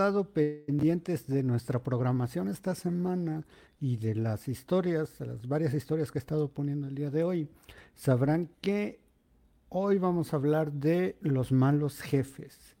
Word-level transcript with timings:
estado 0.00 0.24
pendientes 0.32 1.26
de 1.26 1.42
nuestra 1.42 1.82
programación 1.82 2.48
esta 2.48 2.74
semana 2.74 3.44
y 3.82 3.98
de 3.98 4.14
las 4.14 4.48
historias, 4.48 5.18
de 5.18 5.26
las 5.26 5.46
varias 5.46 5.74
historias 5.74 6.10
que 6.10 6.16
he 6.16 6.20
estado 6.20 6.48
poniendo 6.48 6.88
el 6.88 6.94
día 6.94 7.10
de 7.10 7.22
hoy, 7.22 7.50
sabrán 7.96 8.48
que 8.62 8.98
hoy 9.68 9.98
vamos 9.98 10.32
a 10.32 10.36
hablar 10.36 10.72
de 10.72 11.18
los 11.20 11.52
malos 11.52 12.00
jefes. 12.00 12.78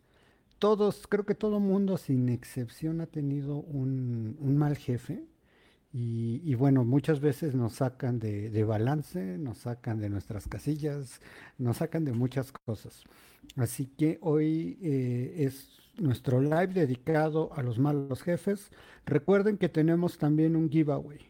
Todos, 0.58 1.06
creo 1.06 1.26
que 1.26 1.34
todo 1.34 1.60
mundo 1.60 1.98
sin 1.98 2.30
excepción 2.30 3.02
ha 3.02 3.06
tenido 3.06 3.56
un, 3.56 4.38
un 4.40 4.56
mal 4.56 4.78
jefe 4.78 5.22
y, 5.92 6.54
bueno, 6.54 6.84
muchas 6.84 7.20
veces 7.20 7.54
nos 7.56 7.74
sacan 7.74 8.20
de, 8.20 8.64
balance, 8.64 9.36
nos 9.38 9.58
sacan 9.58 9.98
de 9.98 10.08
nuestras 10.08 10.46
casillas, 10.46 11.20
nos 11.58 11.78
sacan 11.78 12.04
de 12.04 12.12
muchas 12.12 12.52
cosas. 12.52 13.02
Así 13.56 13.86
que 13.86 14.18
hoy 14.22 14.78
eh, 14.80 15.34
es 15.38 15.79
nuestro 16.00 16.40
live 16.40 16.68
dedicado 16.68 17.52
a 17.54 17.62
los 17.62 17.78
malos 17.78 18.22
jefes. 18.22 18.70
Recuerden 19.06 19.58
que 19.58 19.68
tenemos 19.68 20.18
también 20.18 20.56
un 20.56 20.70
giveaway. 20.70 21.20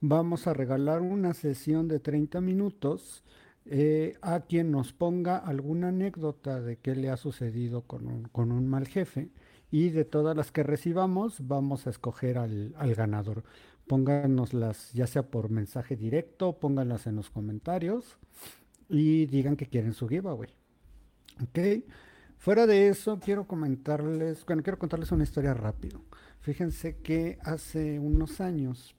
Vamos 0.00 0.46
a 0.46 0.54
regalar 0.54 1.02
una 1.02 1.34
sesión 1.34 1.88
de 1.88 2.00
30 2.00 2.40
minutos 2.40 3.24
eh, 3.64 4.14
a 4.22 4.40
quien 4.40 4.70
nos 4.70 4.92
ponga 4.92 5.36
alguna 5.36 5.88
anécdota 5.88 6.60
de 6.60 6.78
qué 6.78 6.94
le 6.94 7.10
ha 7.10 7.16
sucedido 7.16 7.82
con 7.82 8.06
un, 8.06 8.22
con 8.24 8.52
un 8.52 8.66
mal 8.66 8.86
jefe. 8.86 9.30
Y 9.70 9.90
de 9.90 10.04
todas 10.04 10.36
las 10.36 10.52
que 10.52 10.62
recibamos, 10.62 11.46
vamos 11.46 11.86
a 11.86 11.90
escoger 11.90 12.38
al, 12.38 12.74
al 12.78 12.94
ganador 12.94 13.42
pónganoslas 13.86 14.92
ya 14.92 15.06
sea 15.06 15.22
por 15.30 15.50
mensaje 15.50 15.96
directo, 15.96 16.58
pónganlas 16.58 17.06
en 17.06 17.16
los 17.16 17.30
comentarios 17.30 18.18
y 18.88 19.26
digan 19.26 19.56
que 19.56 19.66
quieren 19.66 19.94
su 19.94 20.08
giveaway. 20.08 20.50
Ok. 21.42 21.84
Fuera 22.38 22.66
de 22.66 22.88
eso, 22.88 23.18
quiero 23.18 23.46
comentarles, 23.46 24.44
bueno, 24.46 24.62
quiero 24.62 24.78
contarles 24.78 25.10
una 25.12 25.24
historia 25.24 25.54
rápido. 25.54 26.00
Fíjense 26.40 26.96
que 26.98 27.38
hace 27.42 27.98
unos 27.98 28.40
años 28.40 28.94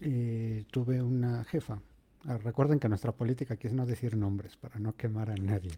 eh, 0.00 0.64
tuve 0.70 1.02
una 1.02 1.44
jefa. 1.44 1.80
Ah, 2.26 2.38
recuerden 2.38 2.78
que 2.78 2.88
nuestra 2.88 3.12
política 3.12 3.54
aquí 3.54 3.66
es 3.66 3.72
no 3.72 3.84
decir 3.84 4.16
nombres 4.16 4.56
para 4.56 4.78
no 4.78 4.94
quemar 4.94 5.30
a 5.30 5.34
nadie. 5.34 5.72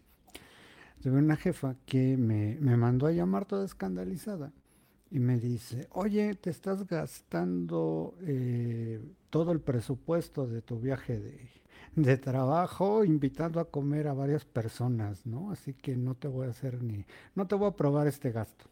Tuve 1.01 1.17
una 1.17 1.35
jefa 1.35 1.75
que 1.85 2.17
me, 2.17 2.57
me 2.59 2.77
mandó 2.77 3.07
a 3.07 3.11
llamar 3.11 3.45
toda 3.45 3.65
escandalizada 3.65 4.51
y 5.09 5.19
me 5.19 5.39
dice, 5.39 5.87
oye, 5.91 6.35
te 6.35 6.49
estás 6.49 6.85
gastando 6.85 8.15
eh, 8.21 8.99
todo 9.37 9.51
el 9.51 9.59
presupuesto 9.59 10.47
de 10.47 10.63
tu 10.63 10.79
viaje 10.79 11.19
de, 11.19 11.47
de, 11.95 12.17
trabajo 12.17 13.05
invitando 13.05 13.59
a 13.59 13.69
comer 13.69 14.07
a 14.07 14.13
varias 14.13 14.45
personas, 14.45 15.27
¿no? 15.27 15.51
Así 15.51 15.75
que 15.75 15.95
no 15.95 16.15
te 16.15 16.27
voy 16.27 16.47
a 16.47 16.49
hacer 16.49 16.81
ni, 16.81 17.05
no 17.35 17.45
te 17.45 17.53
voy 17.53 17.65
a 17.65 17.69
aprobar 17.69 18.07
este 18.07 18.31
gasto. 18.31 18.65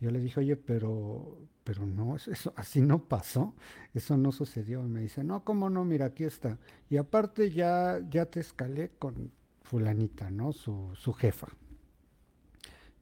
Yo 0.00 0.10
le 0.10 0.18
dije, 0.18 0.40
oye, 0.40 0.56
pero, 0.56 1.38
pero 1.62 1.86
no, 1.86 2.16
eso 2.16 2.52
así 2.56 2.80
no 2.80 3.04
pasó, 3.04 3.54
eso 3.94 4.16
no 4.16 4.32
sucedió. 4.32 4.82
Me 4.82 5.02
dice, 5.02 5.22
no, 5.22 5.44
¿cómo 5.44 5.70
no? 5.70 5.84
Mira, 5.84 6.06
aquí 6.06 6.24
está. 6.24 6.58
Y 6.90 6.96
aparte 6.96 7.52
ya, 7.52 8.00
ya 8.10 8.26
te 8.26 8.40
escalé 8.40 8.90
con 8.98 9.30
fulanita, 9.62 10.32
¿no? 10.32 10.52
Su, 10.52 10.90
su 10.96 11.12
jefa. 11.12 11.46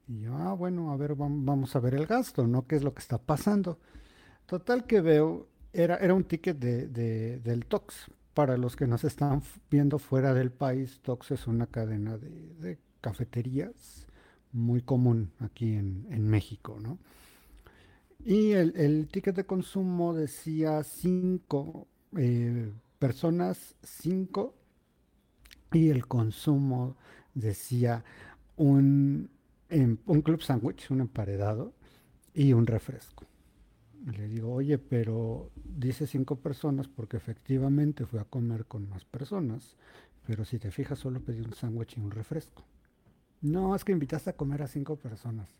Y 0.07 0.19
yo, 0.19 0.35
ah, 0.35 0.53
bueno, 0.53 0.91
a 0.91 0.97
ver, 0.97 1.15
vamos 1.15 1.75
a 1.75 1.79
ver 1.79 1.95
el 1.95 2.05
gasto, 2.05 2.45
¿no? 2.45 2.67
¿Qué 2.67 2.75
es 2.75 2.83
lo 2.83 2.93
que 2.93 2.99
está 2.99 3.17
pasando? 3.17 3.79
Total 4.45 4.85
que 4.85 5.01
veo, 5.01 5.47
era, 5.73 5.97
era 5.97 6.13
un 6.13 6.23
ticket 6.23 6.57
de, 6.57 7.39
del 7.39 7.65
TOX. 7.65 8.11
Para 8.33 8.57
los 8.57 8.75
que 8.75 8.87
nos 8.87 9.03
están 9.03 9.43
viendo 9.69 9.99
fuera 9.99 10.33
del 10.33 10.51
país, 10.51 10.99
TOX 11.03 11.31
es 11.31 11.45
una 11.45 11.67
cadena 11.67 12.17
de, 12.17 12.79
cafeterías 12.99 14.07
muy 14.53 14.81
común 14.81 15.31
aquí 15.39 15.75
en, 15.75 16.27
México, 16.27 16.79
¿no? 16.81 16.97
Y 18.23 18.53
el, 18.53 19.07
ticket 19.11 19.35
de 19.35 19.45
consumo 19.45 20.13
decía 20.13 20.83
cinco 20.83 21.87
eh, 22.17 22.71
personas, 22.97 23.75
cinco, 23.83 24.55
y 25.71 25.89
el 25.89 26.07
consumo 26.07 26.95
decía 27.35 28.03
un 28.55 29.29
un 30.05 30.21
club 30.21 30.41
sándwich, 30.41 30.91
un 30.91 31.01
emparedado 31.01 31.73
y 32.33 32.53
un 32.53 32.67
refresco. 32.67 33.25
Le 34.05 34.27
digo, 34.27 34.53
oye, 34.53 34.77
pero 34.77 35.51
dice 35.55 36.07
cinco 36.07 36.35
personas 36.35 36.87
porque 36.89 37.15
efectivamente 37.15 38.05
fui 38.05 38.19
a 38.19 38.25
comer 38.25 38.65
con 38.65 38.89
más 38.89 39.05
personas, 39.05 39.77
pero 40.27 40.43
si 40.43 40.59
te 40.59 40.71
fijas 40.71 40.99
solo 40.99 41.21
pedí 41.21 41.39
un 41.39 41.53
sándwich 41.53 41.97
y 41.97 42.01
un 42.01 42.11
refresco. 42.11 42.65
No, 43.41 43.75
es 43.75 43.83
que 43.85 43.93
invitaste 43.93 44.31
a 44.31 44.35
comer 44.35 44.61
a 44.61 44.67
cinco 44.67 44.97
personas. 44.97 45.55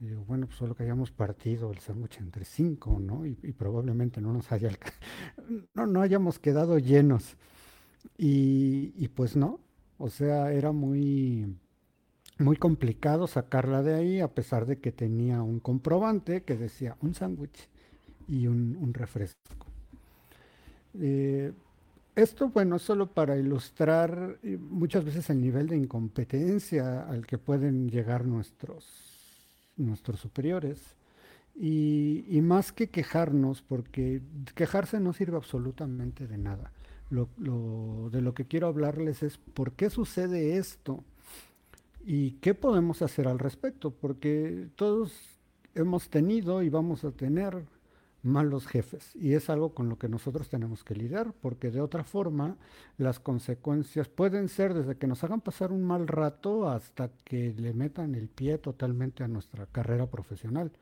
Y 0.00 0.08
digo, 0.08 0.24
bueno, 0.24 0.46
pues 0.46 0.58
solo 0.58 0.74
que 0.74 0.82
hayamos 0.82 1.10
partido 1.10 1.70
el 1.70 1.78
sándwich 1.78 2.18
entre 2.18 2.44
cinco, 2.44 2.98
¿no? 3.00 3.24
Y, 3.24 3.34
probablemente 3.52 4.20
no 4.20 4.32
nos 4.32 4.52
haya, 4.52 4.70
no, 5.74 5.86
no 5.86 6.02
hayamos 6.02 6.38
quedado 6.38 6.78
llenos. 6.78 7.36
Y, 8.18 8.92
y 8.96 9.08
pues 9.08 9.36
no, 9.36 9.60
o 9.96 10.10
sea, 10.10 10.52
era 10.52 10.72
muy, 10.72 11.56
muy 12.38 12.56
complicado 12.56 13.26
sacarla 13.26 13.82
de 13.82 13.94
ahí, 13.94 14.20
a 14.20 14.28
pesar 14.28 14.66
de 14.66 14.78
que 14.78 14.92
tenía 14.92 15.42
un 15.42 15.60
comprobante 15.60 16.42
que 16.42 16.56
decía 16.56 16.96
un 17.00 17.14
sándwich 17.14 17.68
y 18.26 18.46
un, 18.46 18.92
refresco. 18.92 19.66
Eh, 20.94 21.52
esto, 22.16 22.48
bueno, 22.48 22.78
solo 22.78 23.06
para 23.12 23.36
ilustrar 23.36 24.38
eh, 24.42 24.56
muchas 24.56 25.04
veces 25.04 25.30
el 25.30 25.40
nivel 25.40 25.68
de 25.68 25.76
incompetencia 25.76 27.02
al 27.02 27.26
que 27.26 27.38
pueden 27.38 27.88
llegar 27.88 28.24
nuestros, 28.24 28.86
nuestros 29.76 30.20
superiores. 30.20 30.96
Y, 31.56 32.40
más 32.42 32.72
que 32.72 32.88
quejarnos, 32.88 33.62
porque 33.62 34.20
quejarse 34.56 34.98
no 34.98 35.12
sirve 35.12 35.36
absolutamente 35.36 36.26
de 36.26 36.36
nada. 36.36 36.72
de 37.10 38.20
lo 38.20 38.34
que 38.34 38.44
quiero 38.44 38.66
hablarles 38.66 39.22
es 39.22 39.38
por 39.38 39.72
qué 39.72 39.88
sucede 39.88 40.56
esto 40.56 41.04
¿Y 42.06 42.32
qué 42.32 42.54
podemos 42.54 43.00
hacer 43.02 43.26
al 43.28 43.38
respecto? 43.38 43.90
Porque 43.90 44.68
todos 44.76 45.12
hemos 45.74 46.10
tenido 46.10 46.62
y 46.62 46.68
vamos 46.68 47.04
a 47.04 47.12
tener 47.12 47.64
malos 48.22 48.66
jefes 48.66 49.14
y 49.14 49.34
es 49.34 49.50
algo 49.50 49.74
con 49.74 49.90
lo 49.90 49.98
que 49.98 50.08
nosotros 50.08 50.48
tenemos 50.48 50.82
que 50.82 50.94
lidiar 50.94 51.34
porque 51.42 51.70
de 51.70 51.82
otra 51.82 52.04
forma 52.04 52.56
las 52.96 53.20
consecuencias 53.20 54.08
pueden 54.08 54.48
ser 54.48 54.72
desde 54.72 54.96
que 54.96 55.06
nos 55.06 55.22
hagan 55.24 55.42
pasar 55.42 55.72
un 55.72 55.84
mal 55.84 56.08
rato 56.08 56.68
hasta 56.70 57.10
que 57.24 57.52
le 57.52 57.74
metan 57.74 58.14
el 58.14 58.28
pie 58.28 58.56
totalmente 58.56 59.24
a 59.24 59.28
nuestra 59.28 59.66
carrera 59.66 60.06
profesional. 60.06 60.72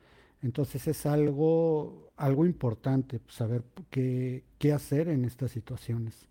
Entonces 0.40 0.86
es 0.88 1.04
algo, 1.04 2.10
algo 2.16 2.46
importante 2.46 3.20
saber 3.28 3.62
qué, 3.90 4.44
qué 4.58 4.72
hacer 4.72 5.08
en 5.08 5.24
estas 5.24 5.50
situaciones. 5.50 6.28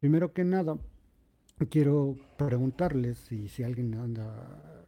Primero 0.00 0.32
que 0.32 0.44
nada, 0.44 0.76
quiero 1.70 2.16
preguntarles 2.36 3.30
y 3.30 3.48
si 3.48 3.62
alguien 3.62 3.94
anda, 3.94 4.84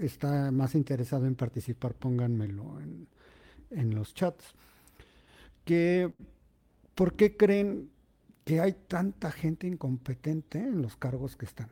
está 0.00 0.50
más 0.50 0.74
interesado 0.74 1.26
en 1.26 1.34
participar, 1.34 1.94
pónganmelo 1.94 2.80
en, 3.70 3.94
los 3.94 4.14
chats. 4.14 4.54
Que, 5.64 6.12
¿Por 6.94 7.14
qué 7.14 7.36
creen 7.36 7.90
que 8.44 8.60
hay 8.60 8.72
tanta 8.72 9.30
gente 9.30 9.66
incompetente 9.66 10.58
en 10.58 10.82
los 10.82 10.96
cargos 10.96 11.36
que 11.36 11.46
están? 11.46 11.70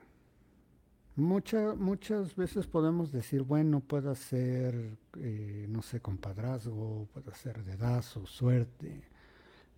muchas 1.19 2.37
veces 2.37 2.69
podemos 2.69 3.11
decir, 3.11 3.43
bueno, 3.43 3.81
puede 3.81 4.15
ser, 4.15 4.97
eh, 5.17 5.67
no 5.69 5.83
sé, 5.83 6.01
compadrazgo, 6.01 7.09
puede 7.13 7.35
ser 7.35 7.65
dedazo, 7.65 8.25
suerte. 8.25 9.03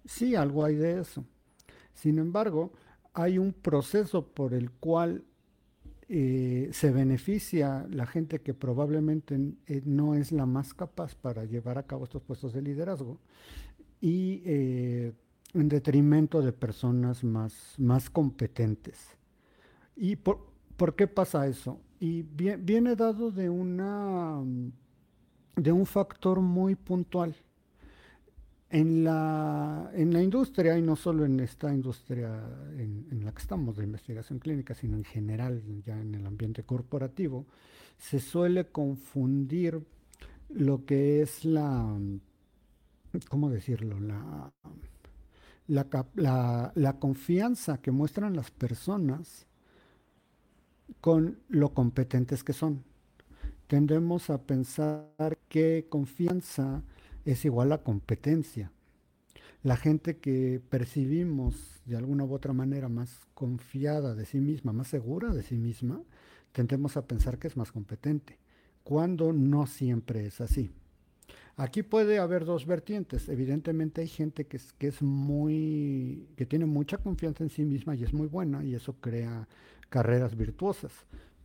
Sí, 0.05 0.35
algo 0.35 0.65
hay 0.65 0.75
de 0.75 1.01
eso. 1.01 1.25
Sin 1.95 2.19
embargo, 2.19 2.73
hay 3.13 3.39
un 3.39 3.53
proceso 3.53 4.27
por 4.27 4.55
el 4.55 4.71
cual 4.71 5.25
eh, 6.09 6.71
se 6.73 6.91
beneficia 6.91 7.87
la 7.91 8.07
gente 8.07 8.41
que 8.41 8.55
probablemente 8.55 9.39
eh, 9.67 9.83
no 9.85 10.15
es 10.15 10.33
la 10.33 10.47
más 10.47 10.75
capaz 10.75 11.15
para 11.15 11.45
llevar 11.45 11.79
a 11.79 11.85
cabo 11.85 12.05
estos 12.05 12.23
puestos 12.23 12.53
de 12.53 12.63
liderazgo 12.63 13.19
y 14.01 14.43
eh, 14.45 15.13
en 15.55 15.69
detrimento 15.69 16.43
de 16.43 16.53
personas 16.53 17.23
más, 17.23 17.75
más 17.79 18.11
competentes. 18.11 19.17
¿Y 19.97 20.17
por, 20.17 20.47
qué 20.97 21.07
pasa 21.07 21.47
eso? 21.47 21.81
Y 21.99 22.23
viene 22.23 22.97
dado 22.97 23.31
de, 23.31 23.51
una, 23.51 24.43
de 25.57 25.73
un 25.73 25.85
factor 25.87 26.41
muy 26.41 26.75
puntual 26.75 27.37
en 28.71 29.03
la, 29.03 29.91
industria, 29.97 30.79
y 30.79 30.83
no 30.83 30.95
solo 30.95 31.25
en 31.25 31.41
esta 31.41 31.75
industria 31.75 32.41
en, 32.79 33.25
la 33.25 33.33
que 33.33 33.43
estamos 33.43 33.77
de 33.77 33.85
investigación 33.85 34.39
clínica, 34.39 34.75
sino 34.75 34.97
en 34.97 35.05
general 35.05 35.63
ya 35.85 36.01
en 36.01 36.15
el 36.15 36.25
ambiente 36.25 36.63
corporativo, 36.63 37.47
se 37.99 38.21
suele 38.21 38.67
confundir 38.67 39.83
lo 40.49 40.85
que 40.85 41.21
es 41.21 41.45
la, 41.45 41.99
¿cómo 43.29 43.51
decirlo? 43.51 43.99
La, 43.99 44.53
la, 45.67 46.73
la 46.75 46.99
confianza 46.99 47.79
que 47.79 47.91
muestran 47.91 48.37
las 48.37 48.53
personas 48.53 49.47
con 51.01 51.41
lo 51.49 51.75
competentes 51.75 52.45
que 52.45 52.53
son. 52.53 52.85
Tendemos 53.67 54.31
a 54.31 54.43
pensar 54.43 55.39
que 55.49 55.87
confianza 55.89 56.83
es 57.25 57.45
igual 57.45 57.73
a 57.73 57.83
competencia. 57.83 58.73
La 59.63 59.77
gente 59.77 60.17
que 60.19 60.61
percibimos 60.71 61.83
de 61.85 61.97
alguna 61.97 62.25
u 62.25 62.33
otra 62.33 62.53
manera 62.53 62.89
más 62.89 63.27
confiada 63.35 64.15
de 64.15 64.25
sí 64.25 64.41
misma, 64.41 64.73
más 64.73 64.89
segura 64.89 65.35
de 65.35 65.43
sí 65.43 65.57
misma, 65.57 66.03
tendemos 66.53 66.97
a 66.97 67.07
pensar 67.07 67.39
que 67.39 67.49
es 67.49 67.57
más 67.57 67.73
competente, 67.73 68.39
cuando 68.85 69.33
no 69.33 69.67
siempre 69.67 70.27
es 70.27 70.41
así. 70.41 70.73
Aquí 71.57 71.83
puede 71.83 72.19
haber 72.19 72.47
dos 72.47 72.65
vertientes. 72.65 73.29
Evidentemente 73.29 74.01
hay 74.01 74.09
gente 74.09 74.47
que 74.47 74.57
es, 74.57 74.73
que 74.73 74.89
es 74.89 75.03
muy, 75.03 76.27
que 76.37 76.47
tiene 76.47 76.65
mucha 76.65 76.97
confianza 76.97 77.45
en 77.45 77.51
sí 77.51 77.65
misma 77.65 77.95
y 77.95 78.03
es 78.03 78.15
muy 78.15 78.29
buena 78.29 78.65
y 78.65 78.75
eso 78.75 78.95
crea 78.95 79.47
carreras 79.91 80.37
virtuosas. 80.37 80.93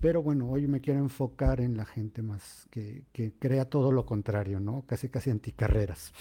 Pero 0.06 0.22
bueno, 0.22 0.48
hoy 0.52 0.68
me 0.68 0.82
quiero 0.82 1.00
enfocar 1.00 1.60
en 1.60 1.76
la 1.78 1.84
gente 1.84 2.22
más 2.22 2.68
que, 2.70 3.06
crea 3.40 3.66
todo 3.66 3.92
lo 3.92 4.06
contrario, 4.06 4.60
¿no? 4.60 4.84
Casi 4.86 5.10
casi 5.10 5.32
anticarreras. 5.32 6.14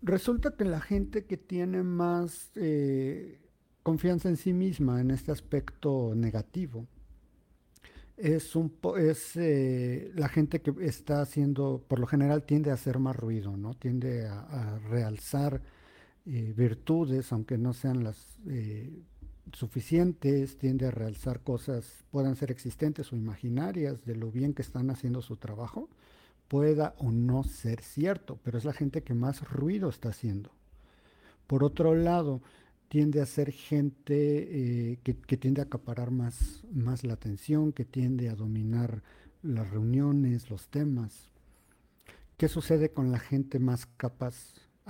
Resulta 0.00 0.56
que 0.56 0.64
la 0.64 0.80
gente 0.80 1.26
que 1.26 1.36
tiene 1.36 1.82
más 1.82 2.52
eh, 2.54 3.38
confianza 3.82 4.30
en 4.30 4.38
sí 4.38 4.54
misma 4.54 5.02
en 5.02 5.10
este 5.10 5.30
aspecto 5.30 6.14
negativo, 6.16 6.86
es, 8.16 8.56
un 8.56 8.72
es 8.96 9.36
eh, 9.36 10.10
la 10.14 10.30
gente 10.30 10.62
que 10.62 10.72
está 10.80 11.20
haciendo, 11.20 11.84
por 11.86 11.98
lo 11.98 12.06
general 12.06 12.44
tiende 12.44 12.70
a 12.70 12.74
hacer 12.74 12.98
más 12.98 13.14
ruido, 13.14 13.58
¿no? 13.58 13.74
Tiende 13.74 14.26
a, 14.26 14.78
realzar 14.88 15.60
eh, 16.24 16.54
virtudes, 16.56 17.30
aunque 17.30 17.58
no 17.58 17.74
sean 17.74 18.02
las 18.04 18.38
suficientes, 19.52 20.58
tiende 20.58 20.86
a 20.86 20.90
realzar 20.90 21.40
cosas, 21.40 22.04
puedan 22.10 22.36
ser 22.36 22.50
existentes 22.50 23.12
o 23.12 23.16
imaginarias, 23.16 24.04
de 24.04 24.16
lo 24.16 24.30
bien 24.30 24.54
que 24.54 24.62
están 24.62 24.90
haciendo 24.90 25.22
su 25.22 25.36
trabajo, 25.36 25.88
pueda 26.48 26.94
o 26.98 27.12
no 27.12 27.44
ser 27.44 27.80
cierto, 27.80 28.38
pero 28.42 28.58
es 28.58 28.64
la 28.64 28.72
gente 28.72 29.02
que 29.02 29.14
más 29.14 29.48
ruido 29.48 29.88
está 29.88 30.08
haciendo. 30.08 30.50
Por 31.46 31.64
otro 31.64 31.94
lado, 31.94 32.42
tiende 32.88 33.20
a 33.20 33.26
ser 33.26 33.52
gente 33.52 34.92
eh, 34.92 34.98
que, 35.04 35.36
tiende 35.36 35.60
a 35.60 35.64
acaparar 35.64 36.10
más, 36.10 36.64
más 36.72 37.04
la 37.04 37.14
atención, 37.14 37.72
que 37.72 37.84
tiende 37.84 38.28
a 38.28 38.34
dominar 38.34 39.02
las 39.42 39.70
reuniones, 39.70 40.50
los 40.50 40.68
temas. 40.68 41.30
¿Qué 42.36 42.48
sucede 42.48 42.90
con 42.90 43.12
la 43.12 43.20
gente 43.20 43.60
más 43.60 43.86
capaz? 43.96 44.34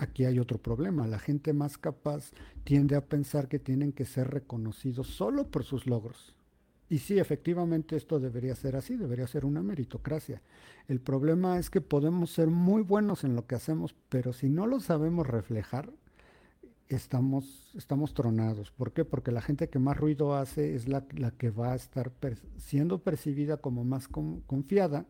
Aquí 0.00 0.24
hay 0.24 0.38
otro 0.38 0.56
problema. 0.56 1.06
La 1.06 1.18
gente 1.18 1.52
más 1.52 1.76
capaz 1.76 2.32
tiende 2.64 2.96
a 2.96 3.04
pensar 3.04 3.48
que 3.48 3.58
tienen 3.58 3.92
que 3.92 4.06
ser 4.06 4.28
reconocidos 4.28 5.08
solo 5.08 5.50
por 5.50 5.62
sus 5.62 5.86
logros. 5.86 6.34
Y 6.88 7.00
sí, 7.00 7.18
efectivamente 7.18 7.96
esto 7.96 8.18
debería 8.18 8.54
ser 8.54 8.76
así, 8.76 8.96
debería 8.96 9.26
ser 9.26 9.44
una 9.44 9.62
meritocracia. 9.62 10.40
El 10.88 11.02
problema 11.02 11.58
es 11.58 11.68
que 11.68 11.82
podemos 11.82 12.30
ser 12.30 12.46
muy 12.46 12.80
buenos 12.80 13.24
en 13.24 13.36
lo 13.36 13.46
que 13.46 13.56
hacemos, 13.56 13.94
pero 14.08 14.32
si 14.32 14.48
no 14.48 14.66
lo 14.66 14.80
sabemos 14.80 15.26
reflejar, 15.26 15.92
estamos, 16.88 17.70
estamos 17.76 18.14
tronados. 18.14 18.70
¿Por 18.70 18.94
qué? 18.94 19.04
Porque 19.04 19.32
la 19.32 19.42
gente 19.42 19.68
que 19.68 19.78
más 19.78 19.98
ruido 19.98 20.34
hace 20.34 20.74
es 20.74 20.88
la, 20.88 21.02
que 21.36 21.50
va 21.50 21.72
a 21.72 21.76
estar 21.76 22.10
siendo 22.56 23.02
percibida 23.02 23.58
como 23.58 23.84
más 23.84 24.08
confiada 24.08 25.04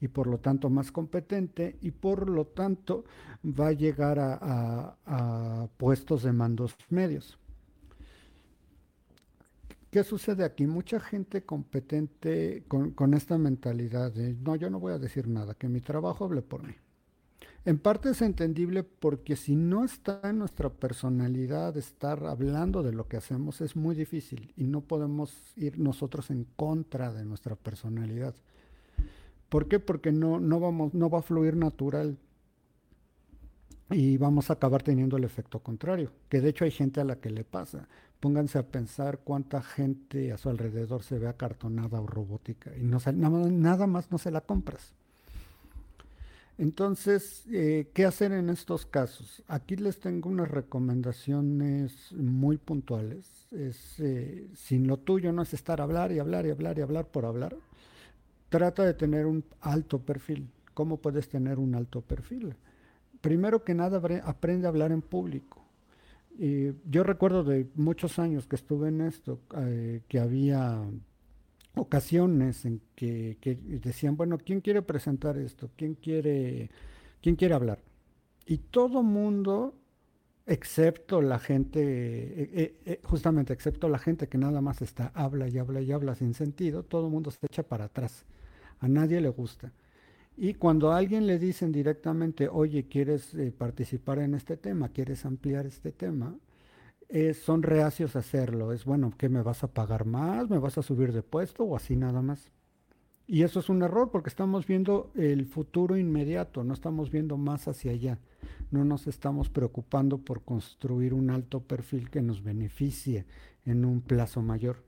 y 0.00 0.08
por 0.08 0.26
lo 0.26 0.38
tanto 0.38 0.70
más 0.70 0.92
competente 0.92 1.76
y 1.80 1.90
por 1.90 2.28
lo 2.28 2.46
tanto 2.46 3.04
va 3.44 3.68
a 3.68 3.72
llegar 3.72 4.18
a, 4.18 5.68
puestos 5.76 6.22
de 6.22 6.32
mandos 6.32 6.76
medios. 6.90 7.38
¿Qué 9.90 10.04
sucede 10.04 10.44
aquí? 10.44 10.66
Mucha 10.66 11.00
gente 11.00 11.42
competente 11.44 12.64
con, 12.68 12.90
con 12.90 13.14
esta 13.14 13.38
mentalidad 13.38 14.12
de, 14.12 14.34
no, 14.34 14.56
yo 14.56 14.68
no 14.68 14.78
voy 14.78 14.92
a 14.92 14.98
decir 14.98 15.26
nada, 15.28 15.54
que 15.54 15.68
mi 15.68 15.80
trabajo 15.80 16.24
hable 16.24 16.42
por 16.42 16.62
mí. 16.62 16.74
En 17.66 17.78
parte 17.80 18.10
es 18.10 18.22
entendible 18.22 18.84
porque 18.84 19.34
si 19.34 19.56
no 19.56 19.84
está 19.84 20.20
en 20.22 20.38
nuestra 20.38 20.70
personalidad 20.70 21.76
estar 21.76 22.24
hablando 22.24 22.84
de 22.84 22.92
lo 22.92 23.08
que 23.08 23.16
hacemos 23.16 23.60
es 23.60 23.74
muy 23.74 23.96
difícil 23.96 24.52
y 24.56 24.68
no 24.68 24.82
podemos 24.82 25.52
ir 25.56 25.76
nosotros 25.76 26.30
en 26.30 26.44
contra 26.56 27.12
de 27.12 27.24
nuestra 27.24 27.56
personalidad. 27.56 28.36
¿Por 29.56 29.68
qué? 29.68 29.80
Porque 29.80 30.12
no, 30.12 30.38
no, 30.38 30.60
vamos, 30.60 30.92
no 30.92 31.08
va 31.08 31.20
a 31.20 31.22
fluir 31.22 31.56
natural 31.56 32.18
y 33.88 34.18
vamos 34.18 34.50
a 34.50 34.52
acabar 34.52 34.82
teniendo 34.82 35.16
el 35.16 35.24
efecto 35.24 35.60
contrario, 35.60 36.12
que 36.28 36.42
de 36.42 36.50
hecho 36.50 36.66
hay 36.66 36.70
gente 36.70 37.00
a 37.00 37.04
la 37.04 37.16
que 37.16 37.30
le 37.30 37.42
pasa. 37.42 37.88
Pónganse 38.20 38.58
a 38.58 38.66
pensar 38.66 39.20
cuánta 39.24 39.62
gente 39.62 40.30
a 40.30 40.36
su 40.36 40.50
alrededor 40.50 41.02
se 41.02 41.18
ve 41.18 41.26
acartonada 41.26 42.02
o 42.02 42.06
robótica 42.06 42.70
y 42.76 42.82
no, 42.82 42.98
nada 43.14 43.86
más 43.86 44.10
no 44.12 44.18
se 44.18 44.30
la 44.30 44.42
compras. 44.42 44.92
Entonces, 46.58 47.46
eh, 47.50 47.88
¿qué 47.94 48.04
hacer 48.04 48.32
en 48.32 48.50
estos 48.50 48.84
casos? 48.84 49.42
Aquí 49.48 49.76
les 49.76 50.00
tengo 50.00 50.28
unas 50.28 50.50
recomendaciones 50.50 52.12
muy 52.12 52.58
puntuales. 52.58 53.48
Es, 53.52 54.00
eh, 54.00 54.50
sin 54.54 54.86
lo 54.86 54.98
tuyo 54.98 55.32
no 55.32 55.40
es 55.40 55.54
estar 55.54 55.80
a 55.80 55.84
hablar 55.84 56.12
y 56.12 56.18
hablar 56.18 56.44
y 56.44 56.50
hablar 56.50 56.76
y 56.76 56.82
hablar 56.82 57.06
por 57.06 57.24
hablar. 57.24 57.56
Trata 58.48 58.84
de 58.84 58.94
tener 58.94 59.26
un 59.26 59.44
alto 59.60 60.00
perfil. 60.00 60.50
¿Cómo 60.74 60.98
puedes 60.98 61.28
tener 61.28 61.58
un 61.58 61.74
alto 61.74 62.00
perfil? 62.02 62.54
Primero 63.20 63.64
que 63.64 63.74
nada, 63.74 64.00
aprende 64.24 64.66
a 64.66 64.70
hablar 64.70 64.92
en 64.92 65.02
público. 65.02 65.64
yo 66.84 67.02
recuerdo 67.02 67.44
de 67.44 67.66
muchos 67.74 68.18
años 68.18 68.46
que 68.46 68.56
estuve 68.56 68.88
en 68.88 69.00
esto, 69.00 69.40
eh, 69.56 70.02
que 70.06 70.18
había 70.18 70.82
ocasiones 71.76 72.64
en 72.64 72.80
que, 72.94 73.36
decían, 73.82 74.16
bueno, 74.16 74.38
¿quién 74.38 74.60
quiere 74.60 74.82
presentar 74.82 75.38
esto? 75.38 75.70
¿Quién 75.76 75.94
quiere, 75.94 76.70
quién 77.22 77.36
quiere 77.36 77.54
hablar? 77.54 77.78
Y 78.46 78.58
todo 78.58 79.02
mundo, 79.02 79.74
excepto 80.46 81.20
la 81.20 81.38
gente, 81.38 81.80
eh, 81.82 82.80
eh, 82.84 83.00
justamente 83.04 83.52
excepto 83.52 83.88
la 83.88 83.98
gente 83.98 84.28
que 84.28 84.38
nada 84.38 84.60
más 84.60 84.82
está, 84.82 85.10
habla 85.14 85.48
y 85.48 85.58
habla 85.58 85.80
y 85.80 85.92
habla 85.92 86.14
sin 86.14 86.34
sentido, 86.34 86.82
todo 86.82 87.10
mundo 87.10 87.30
se 87.30 87.46
echa 87.46 87.62
para 87.62 87.86
atrás. 87.86 88.24
A 88.80 88.88
nadie 88.88 89.20
le 89.20 89.28
gusta. 89.28 89.72
Y 90.36 90.54
cuando 90.54 90.92
a 90.92 90.98
alguien 90.98 91.26
le 91.26 91.38
dicen 91.38 91.72
directamente, 91.72 92.48
oye, 92.48 92.86
¿quieres 92.88 93.34
participar 93.56 94.18
en 94.18 94.34
este 94.34 94.56
tema? 94.56 94.90
¿Quieres 94.90 95.24
ampliar 95.24 95.66
este 95.66 95.92
tema? 95.92 96.36
son 97.44 97.62
reacios 97.62 98.16
a 98.16 98.18
hacerlo. 98.18 98.72
Es 98.72 98.84
bueno, 98.84 99.12
¿qué 99.16 99.28
me 99.28 99.42
vas 99.42 99.62
a 99.62 99.68
pagar 99.68 100.06
más? 100.06 100.50
¿Me 100.50 100.58
vas 100.58 100.76
a 100.76 100.82
subir 100.82 101.12
de 101.12 101.22
puesto 101.22 101.64
o 101.64 101.76
así 101.76 101.96
nada 101.96 102.20
más? 102.20 102.50
Y 103.28 103.42
eso 103.42 103.58
es 103.58 103.68
un 103.68 103.82
error 103.82 104.10
porque 104.10 104.28
estamos 104.28 104.66
viendo 104.66 105.10
el 105.14 105.46
futuro 105.46 105.96
inmediato, 105.96 106.62
no 106.62 106.74
estamos 106.74 107.10
viendo 107.10 107.36
más 107.36 107.66
hacia 107.66 107.90
allá. 107.90 108.18
No 108.70 108.84
nos 108.84 109.08
estamos 109.08 109.50
preocupando 109.50 110.18
por 110.18 110.42
construir 110.42 111.12
un 111.12 111.30
alto 111.30 111.60
perfil 111.60 112.08
que 112.10 112.22
nos 112.22 112.42
beneficie 112.42 113.26
en 113.64 113.84
un 113.84 114.00
plazo 114.00 114.42
mayor. 114.42 114.84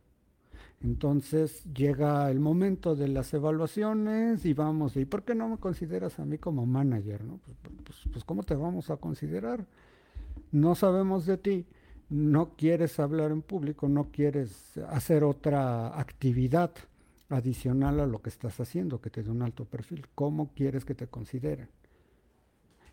Entonces 0.83 1.65
llega 1.75 2.31
el 2.31 2.39
momento 2.39 2.95
de 2.95 3.09
las 3.09 3.35
evaluaciones 3.35 4.45
y 4.45 4.55
vamos, 4.55 4.97
¿y 4.97 5.05
por 5.05 5.25
qué 5.25 5.35
no 5.35 5.49
me 5.49 5.59
consideras 5.59 6.19
a 6.21 6.25
mí 6.25 6.39
como 6.39 6.67
manager? 6.67 7.25
No? 7.25 7.39
Pues, 7.39 7.57
pues, 7.85 7.99
pues 8.13 8.25
¿cómo 8.25 8.43
te 8.45 8.55
vamos 8.55 8.91
a 8.91 8.97
considerar? 8.97 9.67
No 10.53 10.75
sabemos 10.75 11.27
de 11.27 11.37
ti 11.39 11.67
no 12.11 12.55
quieres 12.57 12.99
hablar 13.01 13.31
en 13.31 13.43
público, 13.43 13.89
no 13.89 14.11
quieres 14.11 14.79
hacer 14.89 15.25
otra 15.25 15.99
actividad 15.99 16.71
adicional 17.29 18.01
a 18.01 18.07
lo 18.07 18.23
que 18.23 18.31
estás 18.31 18.59
haciendo, 18.61 19.01
que 19.01 19.11
te 19.11 19.23
dé 19.23 19.31
un 19.31 19.43
alto 19.43 19.67
perfil. 19.67 20.07
¿Cómo 20.15 20.53
quieres 20.55 20.85
que 20.85 20.95
te 20.95 21.07
consideren? 21.07 21.69